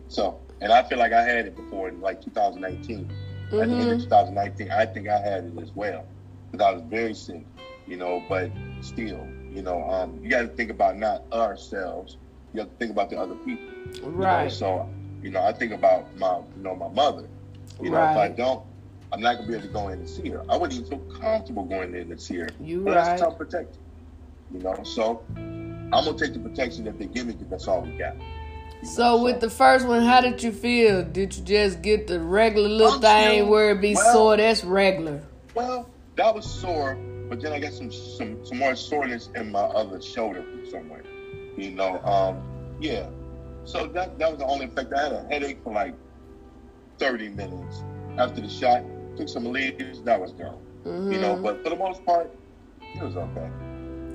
So, 0.08 0.40
and 0.62 0.72
I 0.72 0.82
feel 0.82 0.98
like 0.98 1.14
I 1.14 1.22
had 1.22 1.46
it 1.46 1.56
before 1.56 1.90
in 1.90 2.02
like 2.02 2.24
2019. 2.24 3.12
At 3.52 3.70
the 3.70 3.76
end 3.76 3.92
of 3.92 4.02
2019, 4.02 4.72
I 4.72 4.86
think 4.88 5.08
I 5.08 5.20
had 5.20 5.44
it 5.46 5.54
as 5.62 5.72
well 5.76 6.06
because 6.52 6.66
I 6.66 6.72
was 6.72 6.84
very 6.88 7.14
sick, 7.14 7.46
you 7.90 7.98
know. 7.98 8.24
But 8.30 8.52
still, 8.82 9.28
you 9.52 9.62
know, 9.62 9.84
um, 9.90 10.20
you 10.24 10.30
got 10.30 10.42
to 10.42 10.48
think 10.48 10.72
about 10.72 10.98
not 10.98 11.24
ourselves. 11.34 12.18
You 12.54 12.62
have 12.62 12.70
to 12.70 12.76
think 12.78 12.92
about 12.92 13.10
the 13.10 13.18
other 13.18 13.36
people. 13.36 13.66
you 13.94 14.02
know. 14.04 14.08
Right. 14.10 14.52
So, 14.52 14.88
you 15.22 15.32
know, 15.32 15.42
I 15.42 15.52
think 15.52 15.72
about 15.74 16.16
my, 16.18 16.38
you 16.38 16.64
know, 16.64 16.76
my 16.76 16.88
mother. 16.90 17.28
You 17.82 17.90
know, 17.92 17.98
if 17.98 18.18
I 18.18 18.28
don't, 18.30 18.64
I'm 19.12 19.22
not 19.22 19.36
gonna 19.36 19.48
be 19.48 19.54
able 19.54 19.68
to 19.68 19.74
go 19.74 19.88
in 19.90 20.00
and 20.00 20.10
see 20.10 20.30
her. 20.30 20.44
I 20.50 20.56
wouldn't 20.58 20.80
even 20.80 20.90
feel 20.90 21.20
comfortable 21.20 21.64
going 21.64 21.96
in 21.96 22.12
and 22.12 22.22
see 22.22 22.38
her. 22.38 22.50
You 22.60 22.82
But 22.82 22.96
right. 22.96 23.06
that's 23.06 23.22
tough 23.22 23.38
protection. 23.38 23.82
You 24.54 24.60
know, 24.60 24.84
so 24.84 25.24
I'm 25.38 25.90
gonna 25.92 26.18
take 26.18 26.34
the 26.34 26.40
protection 26.40 26.84
that 26.86 27.00
they 27.00 27.06
give 27.06 27.28
me 27.28 27.34
because 27.34 27.50
that's 27.50 27.68
all 27.68 27.82
we 27.82 27.92
got. 27.92 28.16
So 28.84 29.22
with 29.24 29.40
the 29.42 29.50
first 29.50 29.88
one, 29.88 30.04
how 30.04 30.22
did 30.22 30.42
you 30.42 30.52
feel? 30.52 31.04
Did 31.04 31.36
you 31.36 31.44
just 31.44 31.82
get 31.82 32.08
the 32.08 32.20
regular 32.20 32.70
little 32.70 32.94
I'm 32.96 33.02
thing 33.02 33.34
still- 33.40 33.50
where 33.50 33.72
it 33.72 33.82
be 33.82 33.96
well- 33.96 34.14
sore? 34.14 34.38
That's 34.38 34.64
regular. 34.64 35.22
Well, 35.54 35.90
that 36.16 36.34
was 36.34 36.50
sore, 36.50 36.98
but 37.30 37.42
then 37.42 37.54
I 37.54 37.60
got 37.60 37.74
some 37.74 37.92
some 37.92 38.44
some 38.44 38.58
more 38.58 38.76
soreness 38.76 39.30
in 39.36 39.52
my 39.52 39.60
other 39.60 40.02
shoulder 40.02 40.44
from 40.44 40.66
somewhere. 40.70 41.04
You 41.56 41.72
know, 41.72 42.02
um, 42.04 42.42
yeah. 42.82 43.08
So 43.66 43.86
that 43.88 44.18
that 44.18 44.32
was 44.32 44.40
the 44.40 44.46
only 44.46 44.66
effect. 44.66 44.92
I 44.94 45.04
had 45.04 45.14
a 45.14 45.28
headache 45.30 45.60
for 45.64 45.74
like 45.74 45.96
30 46.98 47.30
minutes 47.30 47.84
after 48.18 48.42
the 48.42 48.50
shot. 48.50 48.84
Took 49.16 49.30
some 49.30 49.52
leaves, 49.52 50.02
that 50.04 50.20
was 50.20 50.32
gone. 50.34 50.60
hmm 50.84 51.12
You 51.12 51.20
know, 51.20 51.36
but 51.36 51.62
for 51.64 51.70
the 51.70 51.76
most 51.76 52.06
part, 52.06 52.32
it 52.96 53.04
was 53.04 53.16
okay. 53.16 53.50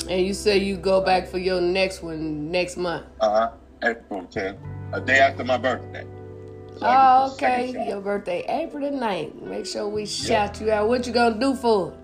And 0.08 0.26
you 0.26 0.34
say 0.34 0.58
you 0.58 0.76
go 0.76 1.00
back 1.00 1.28
for 1.28 1.38
your 1.38 1.60
next 1.60 2.02
one 2.02 2.50
next 2.50 2.76
month. 2.76 3.06
Uh 3.20 3.30
huh. 3.30 3.50
April 3.82 4.22
10th, 4.24 4.58
a 4.92 5.00
day 5.00 5.18
after 5.18 5.44
my 5.44 5.58
birthday. 5.58 6.04
So 6.78 6.78
Oh, 6.82 7.34
get 7.38 7.66
the 7.66 7.66
second 7.68 7.80
okay. 7.80 7.88
Your 7.88 8.00
birthday, 8.00 8.44
April 8.48 8.90
the 8.90 8.96
9th. 8.96 9.42
Make 9.42 9.66
sure 9.66 9.88
we 9.88 10.06
shout 10.06 10.60
you 10.60 10.70
out. 10.72 10.88
What 10.88 11.06
you 11.06 11.12
gonna 11.12 11.38
do 11.38 11.54
for 11.54 11.94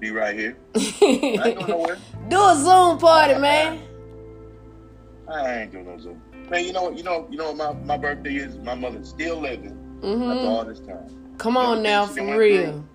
Be 0.00 0.10
right 0.10 0.36
here. 0.36 0.56
I 0.76 0.80
ain't 0.80 1.36
it? 1.36 1.54
going 1.56 1.70
nowhere. 1.70 1.98
do 2.28 2.36
a 2.40 2.56
Zoom 2.56 2.98
party, 2.98 3.34
man. 3.34 3.80
I 5.28 5.62
ain't 5.62 5.72
doing 5.72 5.86
no 5.86 5.98
Zoom. 5.98 6.22
Man, 6.50 6.64
you 6.64 6.72
know 6.72 6.84
what? 6.84 6.96
You 6.96 7.02
know, 7.02 7.26
you 7.30 7.36
know 7.36 7.52
what 7.52 7.56
my, 7.56 7.96
my 7.96 7.96
birthday 7.96 8.36
is. 8.36 8.56
My 8.58 8.74
mother's 8.74 9.08
still 9.08 9.40
living 9.40 9.76
after 10.02 10.14
hmm 10.14 10.30
after 10.30 10.46
all 10.46 10.64
this 10.64 10.80
time. 10.80 11.34
Come 11.38 11.56
on 11.56 11.82
now, 11.82 12.06
for 12.06 12.38
real. 12.38 12.72
through. 12.72 12.88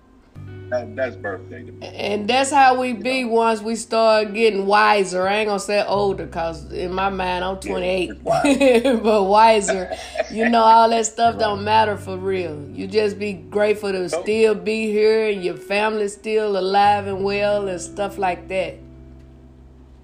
That, 0.70 0.96
that's 0.96 1.16
birthday. 1.16 1.70
And 1.82 2.26
that's 2.28 2.50
how 2.50 2.80
we 2.80 2.94
be 2.94 3.24
once 3.24 3.60
we 3.60 3.76
start 3.76 4.32
getting 4.34 4.66
wiser. 4.66 5.26
I 5.28 5.36
ain't 5.36 5.48
gonna 5.48 5.60
say 5.60 5.84
older, 5.84 6.26
cause 6.26 6.72
in 6.72 6.92
my 6.92 7.10
mind 7.10 7.44
I'm 7.44 7.58
28, 7.60 8.10
it's 8.10 8.20
wise. 8.22 9.00
but 9.02 9.24
wiser. 9.24 9.94
You 10.30 10.48
know, 10.48 10.62
all 10.62 10.88
that 10.90 11.06
stuff 11.14 11.38
don't 11.38 11.62
matter 11.64 11.96
for 11.96 12.16
real. 12.16 12.68
You 12.72 12.86
just 12.86 13.18
be 13.18 13.34
grateful 13.34 13.92
to 13.92 14.08
Nope. 14.08 14.22
still 14.22 14.54
be 14.54 14.90
here 14.90 15.28
and 15.28 15.44
your 15.44 15.56
family 15.56 16.08
still 16.08 16.56
alive 16.56 17.06
and 17.06 17.22
well 17.22 17.68
and 17.68 17.80
stuff 17.80 18.18
like 18.18 18.48
that. 18.48 18.76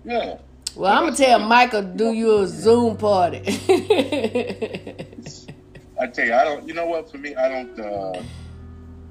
Yeah. 0.05 0.38
Well, 0.77 0.92
I'm 0.92 1.05
gonna 1.05 1.16
tell 1.16 1.38
Michael 1.40 1.83
do 1.83 2.12
you 2.12 2.38
a 2.40 2.46
Zoom 2.46 2.96
party. 2.96 3.42
I 6.01 6.07
tell 6.07 6.25
you, 6.25 6.35
I 6.35 6.44
don't. 6.44 6.66
You 6.66 6.75
know 6.75 6.87
what? 6.87 7.11
For 7.11 7.18
me, 7.18 7.35
I 7.35 7.49
don't. 7.49 7.79
Uh, 7.79 8.23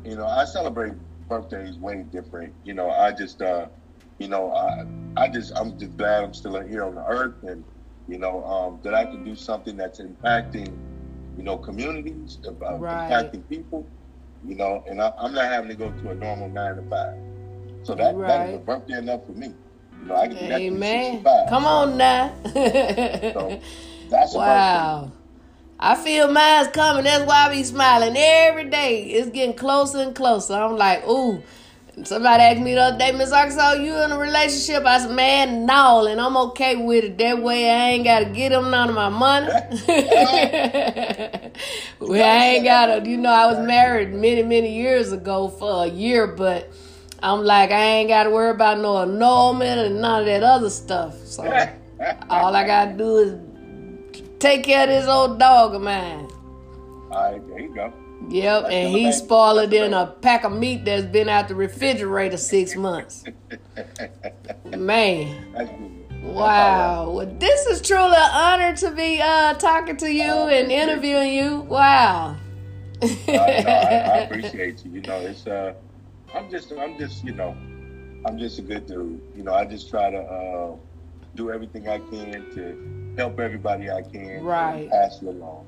you 0.06 0.16
know, 0.16 0.26
I 0.26 0.46
celebrate 0.46 0.94
birthdays 1.30 1.78
way 1.78 2.04
different. 2.12 2.54
You 2.64 2.74
know, 2.74 2.90
I 2.90 3.12
just. 3.12 3.42
Uh, 3.42 3.68
you 4.18 4.28
know, 4.28 4.52
I, 4.52 4.86
I 5.16 5.30
just. 5.30 5.54
I'm 5.56 5.80
just 5.80 5.96
glad 5.96 6.24
I'm 6.26 6.34
still 6.34 6.60
here 6.62 6.84
on 6.84 6.96
the 6.96 7.06
earth, 7.06 7.36
and 7.44 7.64
you 8.08 8.18
know, 8.18 8.44
um, 8.44 8.80
that 8.84 8.94
I 8.94 9.06
can 9.06 9.24
do 9.24 9.36
something 9.36 9.78
that's 9.78 10.02
impacting. 10.02 10.76
You 11.38 11.44
know, 11.44 11.58
communities, 11.58 12.40
about 12.46 12.82
Right. 12.82 13.10
impacting 13.10 13.48
people. 13.48 13.88
You 14.46 14.56
know, 14.56 14.84
and 14.88 15.02
I, 15.02 15.14
I'm 15.18 15.34
not 15.34 15.46
having 15.46 15.70
to 15.70 15.76
go 15.76 15.92
to 15.92 16.10
a 16.10 16.16
normal 16.16 16.50
nine 16.50 16.76
to 16.76 16.82
five. 16.90 17.16
So 17.84 17.96
that 17.96 18.18
that 18.28 18.48
is 18.48 18.56
a 18.56 18.60
birthday 18.60 18.98
enough 18.98 19.26
for 19.26 19.34
me. 19.34 19.54
You 20.02 20.08
know, 20.08 20.16
I 20.16 20.28
can 20.28 20.38
do 20.38 20.48
that 20.48 20.62
Amen. 20.62 21.24
Come 21.50 21.66
on 21.66 21.98
now. 21.98 22.34
So 22.54 23.62
that's 24.10 24.34
wow. 24.34 25.12
I 25.82 25.96
feel 25.96 26.30
mine's 26.30 26.68
coming. 26.68 27.06
That's 27.06 27.24
why 27.26 27.48
I 27.48 27.56
be 27.56 27.64
smiling 27.64 28.16
every 28.18 28.66
day. 28.66 29.04
It's 29.04 29.30
getting 29.30 29.56
closer 29.56 30.00
and 30.00 30.14
closer. 30.14 30.54
I'm 30.54 30.76
like, 30.76 31.08
ooh. 31.08 31.42
Somebody 32.04 32.44
asked 32.44 32.62
me 32.62 32.76
the 32.76 32.82
other 32.82 32.98
day, 32.98 33.12
Miss 33.12 33.32
Arkansas, 33.34 33.74
you 33.74 33.94
in 34.04 34.12
a 34.12 34.18
relationship? 34.18 34.86
I 34.86 35.00
said, 35.00 35.12
man, 35.12 35.66
no, 35.66 36.06
and 36.06 36.22
I'm 36.22 36.38
okay 36.38 36.78
with 36.78 37.04
it. 37.04 37.18
That 37.18 37.42
way 37.42 37.70
I 37.70 37.90
ain't 37.90 38.06
got 38.06 38.20
to 38.20 38.26
get 38.26 38.50
them 38.50 38.72
none 38.72 38.88
of 38.88 38.96
my 38.96 39.10
money. 39.10 39.48
well, 42.00 42.40
I 42.40 42.46
ain't 42.46 42.64
got 42.64 42.86
to, 42.86 43.10
you 43.10 43.18
know, 43.18 43.32
I 43.32 43.48
was 43.48 43.66
married 43.66 44.14
many, 44.14 44.44
many 44.44 44.74
years 44.74 45.12
ago 45.12 45.50
for 45.50 45.84
a 45.86 45.88
year, 45.88 46.28
but 46.28 46.72
I'm 47.22 47.44
like, 47.44 47.72
I 47.72 47.84
ain't 47.84 48.08
got 48.08 48.24
to 48.24 48.30
worry 48.30 48.52
about 48.52 48.80
no 48.80 49.00
annulment 49.00 49.80
and 49.80 50.00
none 50.02 50.22
of 50.22 50.26
that 50.28 50.44
other 50.44 50.70
stuff. 50.70 51.18
So 51.26 51.44
all 52.30 52.56
I 52.56 52.66
got 52.66 52.86
to 52.86 52.94
do 52.94 53.18
is 53.18 53.49
take 54.40 54.64
care 54.64 54.84
of 54.84 54.90
this 54.90 55.08
old 55.08 55.40
dog 55.40 55.76
of 55.76 55.82
mine. 55.82 56.28
All 57.12 57.32
right, 57.32 57.48
there 57.48 57.60
you 57.60 57.74
go. 57.74 57.94
Yep, 58.30 58.64
That's 58.64 58.74
and 58.74 58.94
the 58.94 59.00
he's 59.00 59.16
baby. 59.16 59.26
spoiler 59.26 59.62
That's 59.68 59.72
the 59.72 59.80
than 59.80 59.94
a 59.94 60.08
pack 60.08 60.44
of 60.44 60.52
meat 60.52 60.86
that's 60.86 61.06
been 61.06 61.30
out 61.30 61.48
the 61.48 61.56
refrigerator 61.56 62.38
six 62.38 62.76
months. 62.76 63.24
Man, 64.66 65.54
That's 65.54 65.70
good. 65.72 65.92
That's 66.36 66.60
all 66.60 66.76
wow. 66.76 67.10
Well, 67.12 67.36
this 67.40 67.66
is 67.68 67.82
truly 67.82 68.16
an 68.16 68.32
honor 68.34 68.76
to 68.78 68.92
be 68.92 69.22
uh, 69.22 69.54
talking 69.56 69.98
to 69.98 70.12
you 70.12 70.26
Oh, 70.32 70.48
and 70.48 70.68
thank 70.68 70.70
you. 70.70 70.76
interviewing 70.78 71.34
you. 71.34 71.62
Wow. 71.62 72.36
Uh, 73.02 73.08
no, 73.28 73.34
I, 73.34 73.96
I 74.14 74.18
appreciate 74.28 74.84
you. 74.86 74.92
You 74.92 75.02
know, 75.02 75.20
it's 75.22 75.48
uh, 75.48 75.74
I'm 76.34 76.50
just, 76.50 76.72
I'm 76.74 76.98
just, 77.00 77.24
you 77.24 77.34
know, 77.34 77.56
I'm 78.26 78.38
just 78.38 78.60
a 78.60 78.62
good 78.62 78.86
dude. 78.86 79.22
You 79.36 79.44
know, 79.44 79.54
I 79.54 79.66
just 79.66 79.90
try 79.90 80.12
to 80.12 80.20
uh, 80.20 80.76
do 81.36 81.52
everything 81.52 81.88
I 81.88 82.00
can 82.00 82.52
to 82.56 83.09
help 83.20 83.40
everybody 83.40 83.92
I 83.92 84.02
can, 84.02 84.44
Right. 84.44 84.90
pass 84.90 85.22
it 85.22 85.28
along. 85.28 85.66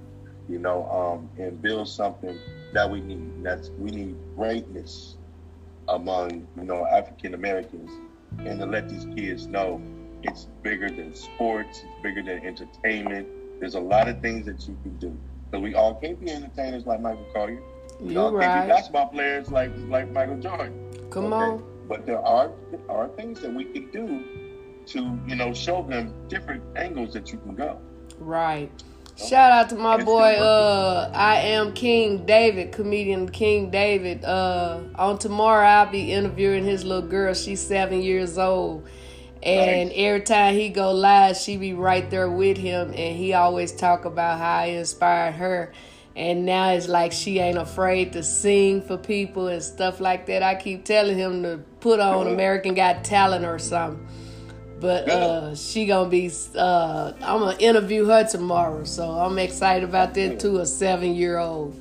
You 0.49 0.59
know, 0.59 0.85
um, 0.89 1.29
and 1.43 1.61
build 1.61 1.87
something 1.87 2.37
that 2.73 2.89
we 2.89 3.01
need. 3.01 3.43
That's 3.43 3.69
we 3.77 3.91
need 3.91 4.15
greatness. 4.35 5.17
among 5.87 6.47
you 6.55 6.63
know 6.63 6.85
African 6.87 7.33
Americans, 7.33 7.91
and 8.39 8.59
to 8.59 8.65
let 8.65 8.87
these 8.87 9.05
kids 9.15 9.47
know 9.47 9.81
it's 10.23 10.47
bigger 10.63 10.87
than 10.89 11.13
sports, 11.13 11.79
it's 11.83 12.03
bigger 12.03 12.21
than 12.23 12.45
entertainment. 12.45 13.27
There's 13.59 13.75
a 13.75 13.79
lot 13.79 14.07
of 14.07 14.21
things 14.21 14.45
that 14.45 14.65
you 14.67 14.77
can 14.83 14.95
do. 14.97 15.17
So 15.51 15.59
we 15.59 15.73
all 15.75 15.95
can't 15.95 16.17
be 16.23 16.31
entertainers 16.31 16.85
like 16.85 17.01
Michael 17.01 17.25
Colyar. 17.35 17.59
We 17.99 18.15
all 18.15 18.31
can't 18.39 18.67
be 18.67 18.71
basketball 18.73 19.07
players 19.07 19.51
like 19.51 19.71
like 19.89 20.09
Michael 20.11 20.37
Jordan. 20.37 20.73
Come 21.09 21.25
Okay? 21.33 21.35
on. 21.51 21.63
But 21.89 22.05
there 22.05 22.21
are 22.21 22.51
there 22.69 22.79
are 22.89 23.07
things 23.09 23.41
that 23.41 23.53
we 23.53 23.65
can 23.65 23.89
do 23.91 24.23
to 24.87 25.19
you 25.27 25.35
know 25.35 25.53
show 25.53 25.83
them 25.83 26.13
different 26.27 26.63
angles 26.75 27.13
that 27.13 27.31
you 27.31 27.39
can 27.39 27.55
go. 27.55 27.79
Right. 28.19 28.71
Shout 29.17 29.51
out 29.51 29.69
to 29.69 29.75
my 29.75 30.03
boy, 30.03 30.35
uh, 30.35 31.11
I 31.13 31.35
am 31.35 31.73
King 31.73 32.25
David, 32.25 32.71
comedian 32.71 33.29
King 33.29 33.69
David. 33.69 34.23
Uh, 34.25 34.81
on 34.95 35.19
tomorrow, 35.19 35.67
I'll 35.67 35.91
be 35.91 36.11
interviewing 36.11 36.63
his 36.63 36.83
little 36.83 37.07
girl. 37.07 37.33
She's 37.33 37.59
seven 37.59 38.01
years 38.01 38.37
old, 38.39 38.87
and 39.43 39.89
Nice. 39.89 39.97
every 39.97 40.21
time 40.21 40.55
he 40.55 40.69
go 40.69 40.91
live, 40.91 41.37
she 41.37 41.57
be 41.57 41.73
right 41.73 42.09
there 42.09 42.31
with 42.31 42.57
him, 42.57 42.93
and 42.95 43.15
he 43.15 43.33
always 43.33 43.71
talk 43.73 44.05
about 44.05 44.39
how 44.39 44.59
I 44.59 44.65
inspired 44.67 45.33
her. 45.33 45.71
And 46.15 46.45
now 46.45 46.71
it's 46.71 46.87
like 46.87 47.11
she 47.11 47.39
ain't 47.39 47.57
afraid 47.57 48.13
to 48.13 48.23
sing 48.23 48.81
for 48.81 48.97
people 48.97 49.47
and 49.47 49.61
stuff 49.61 50.01
like 50.01 50.25
that. 50.27 50.41
I 50.41 50.55
keep 50.55 50.83
telling 50.83 51.17
him 51.17 51.43
to 51.43 51.59
put 51.79 51.99
on 51.99 52.27
American 52.27 52.73
Got 52.73 53.03
Talent 53.03 53.45
or 53.45 53.59
something. 53.59 54.05
But 54.81 55.07
uh, 55.07 55.55
she 55.55 55.85
gonna 55.85 56.09
be. 56.09 56.31
Uh, 56.55 57.13
I'm 57.21 57.39
gonna 57.39 57.57
interview 57.59 58.05
her 58.07 58.27
tomorrow, 58.27 58.83
so 58.83 59.11
I'm 59.11 59.37
excited 59.37 59.87
about 59.87 60.15
that 60.15 60.39
too. 60.39 60.57
A 60.57 60.65
seven 60.65 61.13
year 61.13 61.37
old. 61.37 61.79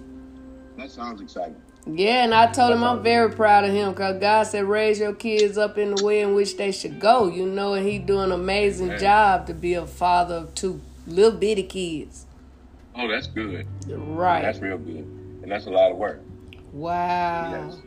That 0.76 0.90
sounds 0.90 1.22
exciting. 1.22 1.56
Yeah, 1.86 2.24
and 2.24 2.34
I 2.34 2.52
told 2.52 2.72
him 2.72 2.84
I'm 2.84 3.02
very 3.02 3.30
proud 3.30 3.64
of 3.64 3.72
him 3.72 3.92
because 3.92 4.20
God 4.20 4.42
said 4.44 4.64
raise 4.64 5.00
your 5.00 5.14
kids 5.14 5.56
up 5.56 5.78
in 5.78 5.94
the 5.94 6.04
way 6.04 6.20
in 6.20 6.34
which 6.34 6.58
they 6.58 6.72
should 6.72 7.00
go. 7.00 7.26
You 7.26 7.46
know, 7.46 7.72
and 7.72 7.86
he 7.86 7.98
doing 7.98 8.26
an 8.26 8.32
amazing 8.32 8.88
Man. 8.88 9.00
job 9.00 9.46
to 9.46 9.54
be 9.54 9.72
a 9.74 9.86
father 9.86 10.34
of 10.34 10.54
two 10.54 10.82
little 11.06 11.38
bitty 11.38 11.62
kids. 11.62 12.26
Oh, 12.94 13.08
that's 13.08 13.28
good. 13.28 13.66
Right. 13.88 14.42
That's 14.42 14.58
real 14.58 14.76
good, 14.76 15.06
and 15.42 15.50
that's 15.50 15.64
a 15.64 15.70
lot 15.70 15.90
of 15.90 15.96
work. 15.96 16.20
Wow. 16.70 17.70
Yes. 17.70 17.78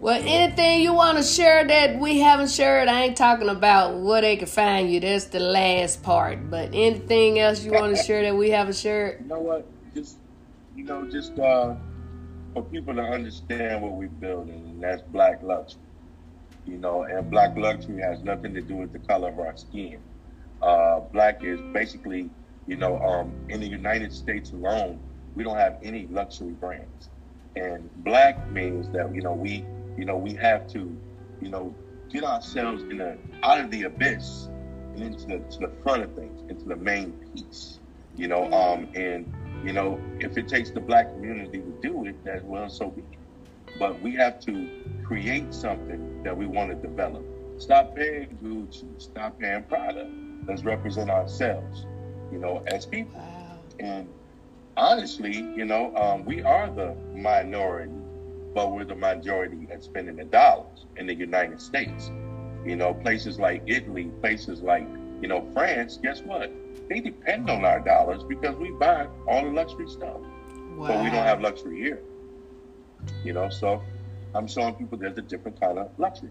Well, 0.00 0.18
anything 0.24 0.80
you 0.80 0.94
want 0.94 1.18
to 1.18 1.22
share 1.22 1.62
that 1.62 1.98
we 1.98 2.20
haven't 2.20 2.48
shared, 2.48 2.88
I 2.88 3.02
ain't 3.02 3.18
talking 3.18 3.50
about 3.50 4.00
where 4.00 4.22
they 4.22 4.36
can 4.36 4.46
find 4.48 4.90
you. 4.90 4.98
That's 4.98 5.26
the 5.26 5.40
last 5.40 6.02
part. 6.02 6.48
But 6.48 6.70
anything 6.72 7.38
else 7.38 7.62
you 7.62 7.72
want 7.72 7.94
to 7.94 8.02
share 8.02 8.22
that 8.22 8.34
we 8.34 8.48
haven't 8.48 8.76
shared? 8.76 9.20
You 9.20 9.26
know 9.26 9.40
what? 9.40 9.66
Just 9.94 10.16
you 10.74 10.84
know, 10.84 11.06
just 11.06 11.38
uh, 11.38 11.74
for 12.54 12.62
people 12.62 12.94
to 12.94 13.02
understand 13.02 13.82
what 13.82 13.92
we're 13.92 14.08
building, 14.08 14.54
and 14.54 14.82
that's 14.82 15.02
black 15.02 15.42
luxury. 15.42 15.82
You 16.66 16.78
know, 16.78 17.02
and 17.02 17.30
black 17.30 17.54
luxury 17.58 18.00
has 18.00 18.22
nothing 18.22 18.54
to 18.54 18.62
do 18.62 18.76
with 18.76 18.94
the 18.94 19.00
color 19.00 19.28
of 19.28 19.38
our 19.38 19.54
skin. 19.54 19.98
Uh, 20.62 21.00
black 21.12 21.44
is 21.44 21.60
basically, 21.74 22.30
you 22.66 22.76
know, 22.76 22.98
um, 23.00 23.34
in 23.50 23.60
the 23.60 23.68
United 23.68 24.14
States 24.14 24.52
alone, 24.52 24.98
we 25.34 25.44
don't 25.44 25.58
have 25.58 25.76
any 25.82 26.06
luxury 26.06 26.52
brands, 26.52 27.10
and 27.54 27.90
black 28.02 28.50
means 28.50 28.88
that 28.92 29.14
you 29.14 29.20
know 29.20 29.34
we, 29.34 29.66
you 30.00 30.06
know, 30.06 30.16
we 30.16 30.34
have 30.34 30.66
to, 30.68 30.96
you 31.40 31.50
know, 31.50 31.74
get 32.10 32.24
ourselves 32.24 32.82
in 32.82 33.00
a 33.00 33.16
out 33.44 33.60
of 33.60 33.70
the 33.70 33.84
abyss 33.84 34.48
and 34.94 35.02
into 35.02 35.26
the, 35.26 35.38
to 35.50 35.58
the 35.60 35.72
front 35.82 36.02
of 36.02 36.14
things, 36.14 36.50
into 36.50 36.64
the 36.64 36.76
main 36.76 37.12
piece 37.34 37.80
you 38.16 38.28
know 38.28 38.50
um 38.52 38.88
and 38.94 39.32
you 39.64 39.72
know 39.72 40.00
if 40.18 40.36
it 40.36 40.48
takes 40.48 40.70
the 40.70 40.80
black 40.80 41.10
community 41.12 41.58
to 41.58 41.78
do 41.80 42.04
it 42.04 42.22
then 42.24 42.46
well 42.46 42.68
so 42.68 42.88
be 42.90 43.02
it. 43.02 43.18
But 43.78 44.02
we 44.02 44.14
have 44.16 44.40
to 44.40 44.68
create 45.04 45.54
something 45.54 46.24
that 46.24 46.36
we 46.36 46.44
want 46.44 46.70
to 46.70 46.76
develop. 46.76 47.24
Stop 47.58 47.94
paying 47.94 48.36
gucci 48.42 49.00
stop 49.00 49.38
paying 49.38 49.62
prada. 49.64 50.10
Let's 50.46 50.64
represent 50.64 51.10
ourselves 51.10 51.86
you 52.32 52.38
know 52.38 52.62
as 52.66 52.86
people. 52.86 53.18
Wow. 53.18 53.58
and 53.78 54.08
honestly 54.76 55.36
you 55.36 55.64
know 55.64 55.94
um, 55.96 56.24
we 56.24 56.42
are 56.42 56.68
the 56.70 56.94
minority 57.14 57.99
but 58.54 58.72
we're 58.72 58.84
the 58.84 58.94
majority 58.94 59.68
at 59.70 59.82
spending 59.82 60.16
the 60.16 60.24
dollars 60.24 60.86
in 60.96 61.06
the 61.06 61.14
united 61.14 61.60
states. 61.60 62.10
You 62.64 62.76
know 62.76 62.94
places 62.94 63.38
like 63.38 63.62
italy 63.66 64.10
places 64.20 64.60
like 64.62 64.86
you 65.20 65.28
know 65.28 65.48
france 65.52 65.98
guess 66.02 66.20
what? 66.22 66.50
They 66.88 67.00
depend 67.00 67.48
on 67.48 67.64
our 67.64 67.78
dollars 67.80 68.24
because 68.24 68.56
we 68.56 68.70
buy 68.72 69.06
all 69.28 69.44
the 69.44 69.50
luxury 69.50 69.88
stuff. 69.88 70.16
Wow. 70.76 70.88
but 70.88 71.04
we 71.04 71.10
don't 71.10 71.24
have 71.24 71.40
luxury 71.40 71.78
here. 71.78 72.00
You 73.24 73.32
know 73.32 73.48
so 73.48 73.82
i'm 74.34 74.46
showing 74.46 74.74
people 74.74 74.96
there's 74.98 75.18
a 75.18 75.22
different 75.22 75.60
kind 75.60 75.78
of 75.78 75.90
luxury. 75.98 76.30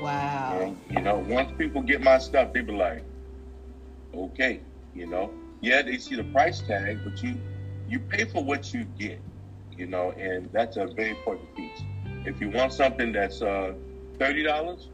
Wow. 0.00 0.58
and 0.60 0.76
you 0.90 1.00
know 1.02 1.18
once 1.28 1.50
people 1.58 1.82
get 1.82 2.02
my 2.02 2.18
stuff 2.18 2.52
they 2.52 2.60
be 2.60 2.72
like 2.72 3.04
okay 4.14 4.60
you 4.94 5.06
know. 5.06 5.30
Yeah 5.60 5.82
they 5.82 5.98
see 5.98 6.14
the 6.14 6.24
price 6.24 6.60
tag 6.60 7.00
but 7.04 7.22
you 7.22 7.34
you 7.88 7.98
pay 7.98 8.24
for 8.24 8.44
what 8.44 8.72
you 8.72 8.84
get 8.98 9.20
you 9.78 9.86
know 9.86 10.10
and 10.12 10.48
that's 10.52 10.76
a 10.76 10.86
very 10.86 11.10
important 11.10 11.54
piece 11.56 11.80
if 12.26 12.40
you 12.40 12.50
want 12.50 12.72
something 12.72 13.12
that's 13.12 13.40
uh 13.42 13.72
$30 14.18 14.86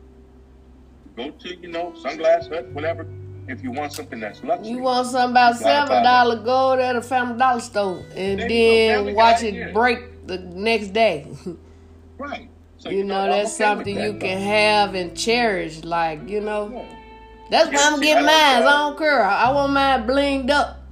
go 1.16 1.30
to 1.30 1.56
you 1.56 1.68
know 1.68 1.92
sunglass 1.96 2.48
hut 2.48 2.66
whatever 2.72 3.06
if 3.46 3.62
you 3.62 3.70
want 3.70 3.92
something 3.92 4.20
that's 4.20 4.42
luxury 4.42 4.70
You 4.72 4.78
want 4.78 5.06
something 5.06 5.32
about 5.32 5.56
seven 5.56 6.02
dollar, 6.02 6.36
gold 6.42 6.78
at 6.80 6.96
a 6.96 7.02
family 7.02 7.38
dollar 7.38 7.60
store 7.60 8.02
and 8.14 8.40
you 8.40 8.48
go, 8.48 9.04
then 9.06 9.14
watch 9.14 9.42
it 9.42 9.74
break 9.74 10.26
the 10.26 10.38
next 10.38 10.88
day. 10.94 11.26
right 12.18 12.48
so 12.78 12.90
you 12.90 13.04
know, 13.04 13.18
I'm 13.20 13.30
that's 13.30 13.54
okay 13.54 13.64
something 13.64 13.94
that, 13.96 14.04
you 14.06 14.12
though. 14.12 14.18
can 14.18 14.38
have 14.40 14.94
and 14.94 15.16
cherish. 15.16 15.84
Like, 15.84 16.28
you 16.28 16.40
know, 16.42 16.70
Yeah. 16.70 16.84
that's 17.50 17.68
why 17.68 17.90
I'm 17.92 17.98
getting 18.00 18.24
mine. 18.26 18.34
I 18.34 18.60
don't 18.62 18.98
care. 18.98 19.24
I 19.24 19.50
want 19.52 19.72
mine 19.72 20.06
blinged 20.06 20.50
up. 20.50 20.83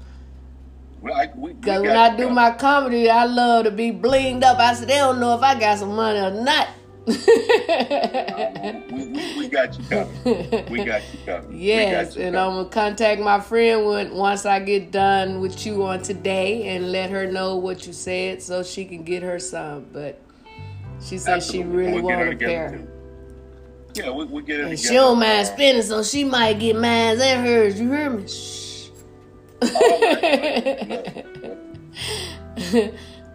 Well, 1.02 1.14
I, 1.14 1.30
we, 1.34 1.48
we 1.48 1.52
Because 1.54 1.82
when 1.82 1.96
I 1.96 2.16
do 2.16 2.30
my 2.30 2.52
comedy, 2.52 3.10
I 3.10 3.24
love 3.24 3.64
to 3.64 3.70
be 3.72 3.90
blinged 3.90 4.44
up. 4.44 4.58
I 4.58 4.74
said, 4.74 4.88
they 4.88 4.96
don't 4.98 5.18
know 5.20 5.34
if 5.36 5.42
I 5.42 5.58
got 5.58 5.78
some 5.78 5.96
money 5.96 6.20
or 6.20 6.30
not. 6.30 6.68
we, 7.06 7.14
we, 9.06 9.38
we 9.38 9.48
got 9.48 9.76
you 9.76 9.84
covered. 9.86 10.70
We 10.70 10.84
got 10.84 11.02
you 11.12 11.18
covered. 11.26 11.52
Yes, 11.52 12.14
you 12.14 12.22
and 12.22 12.36
I'm 12.36 12.50
gonna 12.52 12.68
contact 12.68 13.20
my 13.20 13.40
friend 13.40 13.84
when 13.86 14.14
once 14.14 14.46
I 14.46 14.60
get 14.60 14.92
done 14.92 15.40
with 15.40 15.66
you 15.66 15.84
on 15.84 16.02
today 16.02 16.76
and 16.76 16.92
let 16.92 17.10
her 17.10 17.26
know 17.30 17.56
what 17.56 17.86
you 17.88 17.92
said 17.92 18.40
so 18.40 18.62
she 18.62 18.84
can 18.84 19.02
get 19.02 19.24
her 19.24 19.40
some. 19.40 19.86
But 19.92 20.20
she 21.04 21.18
said 21.18 21.42
she 21.42 21.64
really 21.64 21.94
We'll 22.00 22.08
get 22.08 22.18
her 22.20 22.26
wanted 22.26 22.42
a 22.42 22.46
pair. 22.46 22.80
Yeah, 23.94 24.10
we 24.10 24.24
we 24.26 24.42
get 24.42 24.60
it 24.60 24.66
And 24.66 24.70
together. 24.70 24.88
she 24.88 24.94
don't 24.94 25.18
mind 25.18 25.40
Uh, 25.40 25.44
spending, 25.52 25.82
so 25.82 26.02
she 26.04 26.22
might 26.24 26.60
get 26.60 26.76
mine 26.76 27.20
and 27.20 27.44
hers. 27.46 27.80
You 27.80 27.90
hear 27.90 28.10
me? 28.10 28.24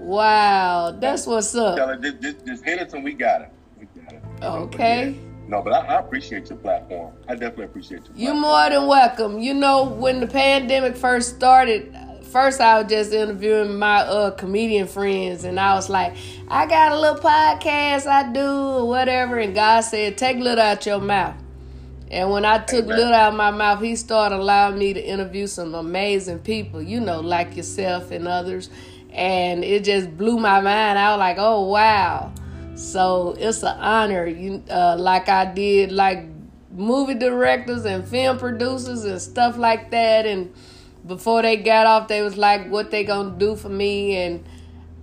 Wow, 0.08 0.96
that's 0.98 1.28
what's 1.28 1.54
up. 1.56 1.76
Tell 1.76 1.90
her 1.90 1.98
just, 1.98 2.22
just, 2.22 2.46
just 2.46 2.64
hit 2.64 2.80
us 2.80 2.94
and 2.94 3.04
we 3.04 3.14
got 3.14 3.42
it. 3.42 3.52
We 3.78 3.86
got 4.02 4.14
it. 4.14 4.22
Okay. 4.42 5.10
Yeah. 5.10 5.20
No, 5.50 5.62
but 5.62 5.74
I, 5.74 5.96
I 5.96 6.00
appreciate 6.00 6.50
your 6.50 6.58
platform. 6.60 7.14
I 7.28 7.34
definitely 7.34 7.66
appreciate 7.66 8.04
you. 8.06 8.12
You're 8.16 8.36
more 8.36 8.70
than 8.70 8.88
welcome. 8.88 9.40
You 9.40 9.54
know, 9.54 9.84
when 9.84 10.22
the 10.22 10.28
pandemic 10.28 10.96
first 10.96 11.36
started, 11.36 11.94
first 12.24 12.62
I 12.62 12.82
was 12.82 12.90
just 12.90 13.12
interviewing 13.12 13.78
my 13.80 14.00
uh 14.00 14.32
comedian 14.32 14.88
friends, 14.88 15.44
and 15.44 15.60
I 15.60 15.74
was 15.74 15.90
like, 15.90 16.16
I 16.48 16.68
got 16.68 16.92
a 16.92 17.00
little 17.00 17.20
podcast 17.20 18.06
I 18.08 18.32
do 18.32 18.46
or 18.46 18.88
whatever, 18.88 19.40
and 19.40 19.54
God 19.56 19.82
said, 19.82 20.18
take 20.18 20.38
a 20.38 20.42
little 20.42 20.64
out 20.64 20.86
your 20.86 21.00
mouth. 21.02 21.36
And 22.10 22.32
when 22.32 22.46
I 22.46 22.60
took 22.60 22.86
Amen. 22.86 22.98
little 22.98 23.14
out 23.14 23.30
of 23.30 23.36
my 23.36 23.52
mouth, 23.52 23.82
He 23.82 23.96
started 23.96 24.38
allowing 24.38 24.78
me 24.78 24.94
to 24.94 25.06
interview 25.06 25.48
some 25.48 25.76
amazing 25.76 26.40
people, 26.40 26.82
you 26.82 27.00
know, 27.00 27.20
like 27.20 27.56
yourself 27.58 28.12
and 28.12 28.28
others, 28.28 28.70
and 29.12 29.64
it 29.64 29.84
just 29.84 30.16
blew 30.18 30.38
my 30.38 30.62
mind. 30.62 30.98
I 30.98 31.12
was 31.12 31.20
like, 31.20 31.38
oh 31.40 31.64
wow. 31.64 32.32
So 32.76 33.36
it's 33.40 33.64
an 33.64 33.78
honor, 33.80 34.26
you 34.28 34.64
uh, 34.70 34.96
like 35.00 35.30
I 35.30 35.46
did, 35.46 35.92
like 35.92 36.26
movie 36.72 37.16
directors 37.16 37.86
and 37.86 38.08
film 38.08 38.38
producers 38.38 39.04
and 39.04 39.22
stuff 39.22 39.58
like 39.58 39.92
that. 39.92 40.26
And 40.26 40.54
before 41.06 41.42
they 41.42 41.58
got 41.58 41.88
off, 41.88 42.08
they 42.08 42.22
was 42.22 42.38
like, 42.38 42.70
"What 42.70 42.92
they 42.92 43.04
gonna 43.04 43.38
do 43.38 43.56
for 43.56 43.70
me?" 43.70 44.16
And 44.16 44.46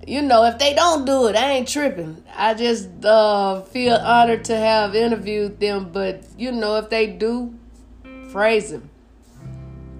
you 0.07 0.23
know, 0.23 0.45
if 0.45 0.59
they 0.59 0.75
don't 0.75 1.05
do 1.05 1.27
it, 1.29 1.37
I 1.37 1.53
ain't 1.53 1.69
tripping. 1.69 2.23
I 2.35 2.55
just 2.55 2.89
uh, 3.05 3.63
feel 3.63 3.97
honored 3.97 4.45
to 4.47 4.57
have 4.57 4.95
interviewed 4.95 5.61
them. 5.61 5.91
But 5.93 6.25
you 6.39 6.53
know, 6.53 6.77
if 6.77 6.91
they 6.91 7.07
do, 7.07 7.55
praise 8.31 8.71
them. 8.71 8.91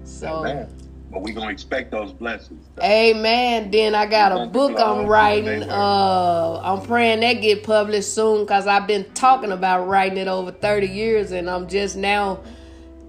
So. 0.03 0.27
Amen. 0.45 0.69
But 1.11 1.21
we 1.21 1.31
gonna 1.31 1.51
expect 1.51 1.91
those 1.91 2.11
blessings. 2.11 2.65
though. 2.75 2.83
Amen. 2.83 3.71
Then 3.71 3.95
I 3.95 4.05
got 4.05 4.31
a 4.33 4.47
book 4.47 4.77
I'm 4.77 5.05
writing. 5.05 5.45
the 5.45 5.51
name 5.59 5.69
of- 5.69 5.69
Uh, 5.69 6.59
I'm 6.61 6.81
praying 6.81 7.21
that 7.21 7.33
get 7.41 7.63
published 7.63 8.13
soon 8.13 8.41
because 8.41 8.67
I've 8.67 8.85
been 8.87 9.05
talking 9.13 9.51
about 9.51 9.87
writing 9.87 10.17
it 10.17 10.27
over 10.27 10.51
30 10.51 10.87
years, 10.87 11.31
and 11.31 11.49
I'm 11.49 11.67
just 11.69 11.95
now 11.95 12.39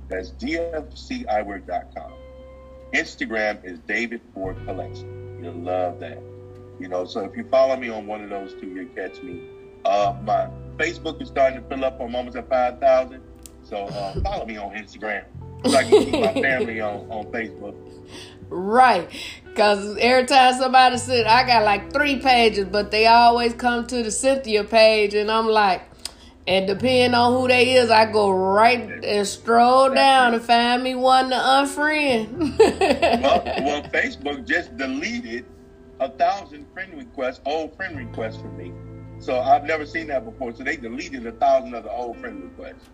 That's 0.09 0.31
dfceyewear.com. 0.31 2.11
Instagram 2.93 3.65
is 3.65 3.79
David 3.79 4.21
Ford 4.33 4.57
Collection. 4.65 5.39
You'll 5.43 5.53
love 5.53 5.99
that. 5.99 6.21
You 6.79 6.87
know, 6.87 7.05
so 7.05 7.21
if 7.21 7.35
you 7.35 7.43
follow 7.49 7.75
me 7.75 7.89
on 7.89 8.07
one 8.07 8.23
of 8.23 8.29
those 8.29 8.53
two, 8.53 8.67
you'll 8.67 8.85
catch 8.95 9.21
me. 9.21 9.49
Uh, 9.83 10.15
my 10.23 10.47
Facebook 10.77 11.21
is 11.21 11.27
starting 11.27 11.61
to 11.61 11.67
fill 11.67 11.85
up. 11.85 11.99
I'm 11.99 12.15
almost 12.15 12.35
at 12.35 12.49
5,000. 12.49 13.21
So 13.69 13.85
uh, 13.85 14.19
follow 14.21 14.45
me 14.45 14.55
on 14.57 14.71
Instagram 14.75 15.25
so 15.65 15.75
I 15.75 15.83
can 15.83 16.05
keep 16.05 16.13
my 16.13 16.33
family 16.41 16.79
on, 16.79 17.09
on 17.11 17.25
Facebook. 17.31 17.75
Right. 18.49 19.09
Because 19.43 19.97
every 19.99 20.25
time 20.25 20.53
somebody 20.53 20.97
said, 20.97 21.25
I 21.25 21.45
got 21.45 21.63
like 21.63 21.91
three 21.91 22.19
pages, 22.19 22.65
but 22.65 22.91
they 22.91 23.07
always 23.07 23.53
come 23.53 23.85
to 23.87 24.03
the 24.03 24.11
Cynthia 24.11 24.63
page, 24.63 25.13
and 25.15 25.29
I'm 25.29 25.47
like, 25.47 25.81
and 26.47 26.65
depending 26.65 27.13
on 27.13 27.33
who 27.33 27.49
they 27.49 27.73
is, 27.73 27.89
I 27.89 28.09
go 28.09 28.31
right 28.31 29.03
and 29.03 29.27
stroll 29.27 29.93
down 29.93 30.33
and 30.33 30.41
find 30.41 30.81
me 30.81 30.95
one 30.95 31.29
to 31.31 31.35
unfriend. 31.35 32.57
well, 33.21 33.43
well, 33.43 33.83
Facebook 33.83 34.47
just 34.47 34.77
deleted 34.77 35.45
a 35.99 36.09
thousand 36.09 36.71
friend 36.71 36.97
requests, 36.97 37.41
old 37.45 37.75
friend 37.75 37.97
requests 37.97 38.37
from 38.37 38.55
me. 38.55 38.71
So 39.19 39.39
I've 39.39 39.65
never 39.65 39.85
seen 39.85 40.07
that 40.07 40.23
before. 40.23 40.55
So 40.55 40.63
they 40.63 40.77
deleted 40.77 41.27
a 41.27 41.33
thousand 41.33 41.73
of 41.73 41.83
the 41.83 41.91
old 41.91 42.17
friend 42.19 42.41
requests. 42.43 42.87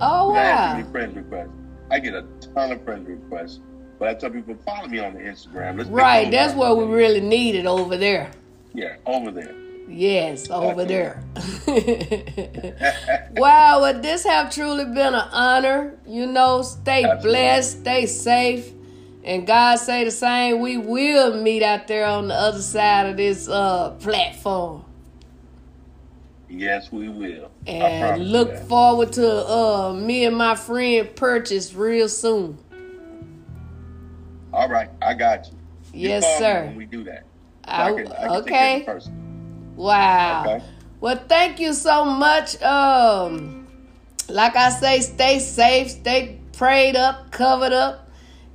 Oh, 0.00 0.32
wow. 0.32 0.82
friend 0.90 1.16
requests. 1.16 1.50
I 1.90 1.98
get 1.98 2.14
a 2.14 2.24
ton 2.54 2.72
of 2.72 2.82
friend 2.84 3.06
requests, 3.06 3.60
but 3.98 4.08
I 4.08 4.14
tell 4.14 4.30
people 4.30 4.56
follow 4.64 4.88
me 4.88 4.98
on 4.98 5.14
the 5.14 5.20
Instagram. 5.20 5.78
Let's 5.78 5.90
Right. 5.90 6.30
That's 6.30 6.54
what 6.54 6.76
we 6.78 6.84
really 6.84 7.20
need 7.20 7.54
it 7.54 7.66
over 7.66 7.96
there. 7.96 8.30
Yeah, 8.72 8.96
over 9.06 9.30
there. 9.30 9.54
Yes, 9.88 10.50
over 10.50 10.84
there. 10.84 11.22
wow, 13.36 13.82
well, 13.82 14.00
this 14.00 14.24
have 14.24 14.50
truly 14.52 14.86
been 14.86 15.14
an 15.14 15.28
honor. 15.30 15.98
You 16.06 16.26
know, 16.26 16.62
stay 16.62 17.04
Absolutely. 17.04 17.30
blessed, 17.30 17.80
stay 17.80 18.06
safe, 18.06 18.72
and 19.24 19.46
God 19.46 19.76
say 19.76 20.04
the 20.04 20.10
same. 20.10 20.60
We 20.60 20.78
will 20.78 21.40
meet 21.42 21.62
out 21.62 21.86
there 21.86 22.06
on 22.06 22.28
the 22.28 22.34
other 22.34 22.62
side 22.62 23.06
of 23.06 23.16
this 23.18 23.48
uh, 23.48 23.90
platform, 24.00 24.84
Yes, 26.48 26.90
we 26.92 27.08
will. 27.08 27.50
I 27.66 27.70
and 27.70 28.30
look 28.30 28.50
that. 28.52 28.68
forward 28.68 29.12
to 29.14 29.46
uh, 29.48 29.92
me 29.94 30.24
and 30.24 30.36
my 30.36 30.54
friend 30.54 31.14
purchase 31.16 31.72
real 31.74 32.08
soon. 32.08 32.58
All 34.52 34.68
right, 34.68 34.90
I 35.00 35.14
got 35.14 35.46
you. 35.46 35.58
You 35.94 36.08
Yes, 36.10 36.22
me 36.22 36.38
sir. 36.38 36.64
When 36.66 36.76
we 36.76 36.86
do 36.86 37.04
that. 37.04 37.24
So 37.66 37.72
I- 37.72 37.92
can, 37.92 38.12
I 38.12 38.20
can 38.20 38.30
okay. 38.30 38.74
of 38.76 38.80
it 38.82 38.86
personally. 38.86 39.18
Wow. 39.76 40.44
Okay. 40.46 40.64
Well, 41.00 41.20
thank 41.28 41.58
you 41.58 41.72
so 41.72 42.04
much. 42.04 42.60
Um, 42.62 43.66
like 44.28 44.56
I 44.56 44.70
say, 44.70 45.00
stay 45.00 45.38
safe, 45.38 45.90
stay 45.90 46.38
prayed 46.52 46.96
up, 46.96 47.30
covered 47.30 47.72
up, 47.72 48.08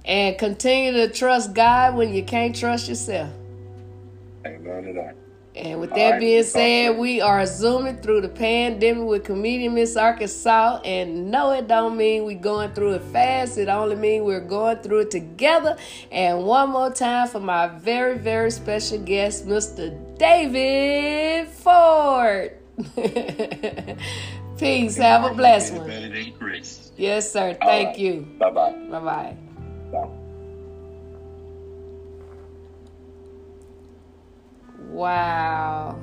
and 0.06 0.38
continue 0.38 0.94
to 0.94 1.10
trust 1.10 1.54
God 1.54 1.96
when 1.96 2.14
you 2.14 2.24
can't 2.24 2.56
trust 2.56 2.88
yourself. 2.88 3.30
Amen 4.46 4.84
to 4.84 4.94
that. 4.94 5.16
And 5.60 5.82
with 5.82 5.90
that 5.92 6.12
right, 6.12 6.20
being 6.20 6.44
said, 6.44 6.98
we 6.98 7.20
are 7.20 7.46
zooming 7.46 7.98
through 7.98 8.22
the 8.22 8.30
pandemic 8.30 9.06
with 9.06 9.26
comedian 9.26 9.76
Miss 9.76 9.98
Arkansas. 9.98 10.80
And 10.86 11.30
no, 11.30 11.52
it 11.52 11.68
don't 11.68 11.98
mean 11.98 12.24
we 12.24 12.36
going 12.36 12.72
through 12.72 12.94
it 12.94 13.02
fast. 13.04 13.58
It 13.58 13.68
only 13.68 13.98
mean 13.98 14.24
we're 14.24 14.40
going 14.40 14.78
through 14.78 15.02
it 15.02 15.12
together. 15.12 15.76
And 16.12 16.46
one 16.46 16.70
more 16.70 16.92
time 16.94 17.28
for 17.28 17.42
my 17.42 17.68
very, 17.68 18.18
very 18.18 18.52
special 18.52 19.00
guest, 19.00 19.46
Mr. 19.48 20.18
David 20.18 21.50
Ford. 21.50 22.54
Peace. 24.58 24.98
Have 24.98 25.30
a 25.30 25.34
blessed 25.34 25.74
one. 25.74 25.88
Better 25.88 26.10
than 26.10 26.32
Chris. 26.34 26.92
Yes, 26.96 27.32
sir. 27.32 27.58
Thank 27.62 27.90
right. 27.90 27.98
you. 27.98 28.28
Bye. 28.40 28.52
Bye 28.52 28.72
bye. 28.90 29.00
Bye. 29.00 29.36
Wow. 34.90 36.00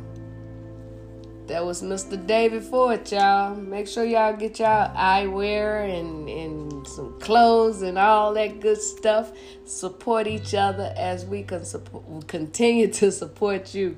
That 1.47 1.65
was 1.65 1.81
Mr. 1.81 2.25
David 2.27 2.65
Ford, 2.65 3.11
y'all. 3.13 3.55
Make 3.55 3.87
sure 3.87 4.05
y'all 4.05 4.35
get 4.35 4.59
y'all 4.59 4.93
eyewear 4.97 5.89
and, 5.89 6.29
and 6.29 6.87
some 6.89 7.21
clothes 7.21 7.83
and 7.83 7.99
all 7.99 8.35
that 8.35 8.59
good 8.59 8.81
stuff. 8.81 9.31
Support 9.65 10.27
each 10.27 10.55
other 10.55 10.93
as 10.97 11.25
we 11.25 11.45
can 11.45 11.65
support, 11.65 12.27
continue 12.27 12.89
to 12.95 13.13
support 13.13 13.75
you. 13.75 13.97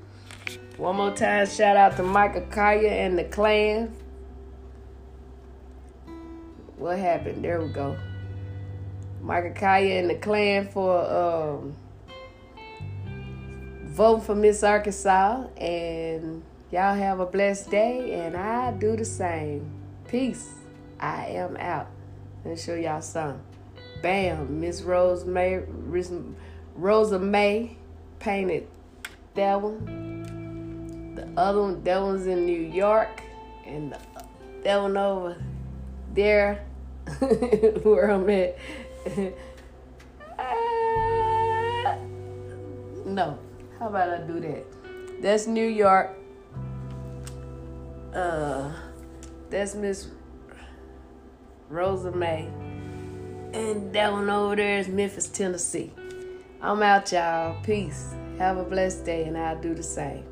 One 0.77 0.97
more 0.97 1.15
time, 1.15 1.47
shout 1.47 1.77
out 1.77 1.97
to 1.97 2.03
Michael 2.03 2.43
Colyar 2.43 2.91
and 2.91 3.19
the 3.19 3.25
clan. 3.25 3.95
What 6.77 6.99
happened? 6.99 7.43
There 7.43 7.63
we 7.63 7.69
go. 7.69 7.97
Michael 9.23 9.51
Colyar 9.53 10.01
and 10.01 10.11
the 10.11 10.17
clan 10.17 10.69
for 10.69 11.01
um, 11.11 11.75
vote 13.99 14.21
for 14.21 14.37
Miss 14.37 14.63
Arkansas 14.63 15.49
and 15.57 16.45
y'all 16.71 16.95
have 16.95 17.19
a 17.19 17.27
blessed 17.27 17.69
day 17.69 18.21
and 18.21 18.37
I 18.37 18.71
do 18.71 18.95
the 18.95 19.05
same. 19.05 19.69
Peace. 20.07 20.51
I 21.01 21.27
am 21.27 21.57
out. 21.57 21.89
Let 22.45 22.61
show 22.61 22.77
y'all 22.77 23.03
some. 23.03 23.41
Bam, 24.01 24.61
Miss 24.61 24.83
Rose 24.83 25.25
May 25.25 25.63
Rosa 26.77 27.19
May 27.19 27.77
painted 28.21 28.69
that 29.35 29.61
one. 29.61 31.17
The 31.17 31.29
other 31.37 31.63
one, 31.63 31.83
that 31.83 32.01
one's 32.01 32.29
in 32.29 32.47
New 32.47 32.61
York, 32.61 33.21
and 33.67 33.91
the, 33.91 33.99
that 34.63 34.81
one 34.81 34.97
over 34.97 35.37
there 36.15 36.65
where 37.83 38.13
I'm 38.13 38.31
at. 38.31 38.57
Ah, 40.41 41.99
no, 43.05 43.37
how 43.79 43.89
about 43.89 44.11
I 44.11 44.19
do 44.19 44.41
that? 44.41 44.65
That's 45.23 45.47
New 45.47 45.67
York. 45.67 46.17
Uh, 48.15 48.73
that's 49.51 49.75
Miss 49.75 50.09
Rosa 51.69 52.11
May. 52.13 52.49
And 53.53 53.93
that 53.93 54.13
one 54.13 54.29
over 54.29 54.57
there 54.57 54.79
is 54.79 54.89
Memphis, 54.89 55.29
Tennessee. 55.29 55.93
I'm 56.61 56.83
out, 56.83 57.11
y'all. 57.13 57.63
Peace. 57.63 58.15
Have 58.39 58.59
a 58.59 58.65
blessed 58.65 59.05
day, 59.05 59.25
and 59.25 59.37
I'll 59.37 59.61
do 59.61 59.75
the 59.75 59.83
same. 59.83 60.25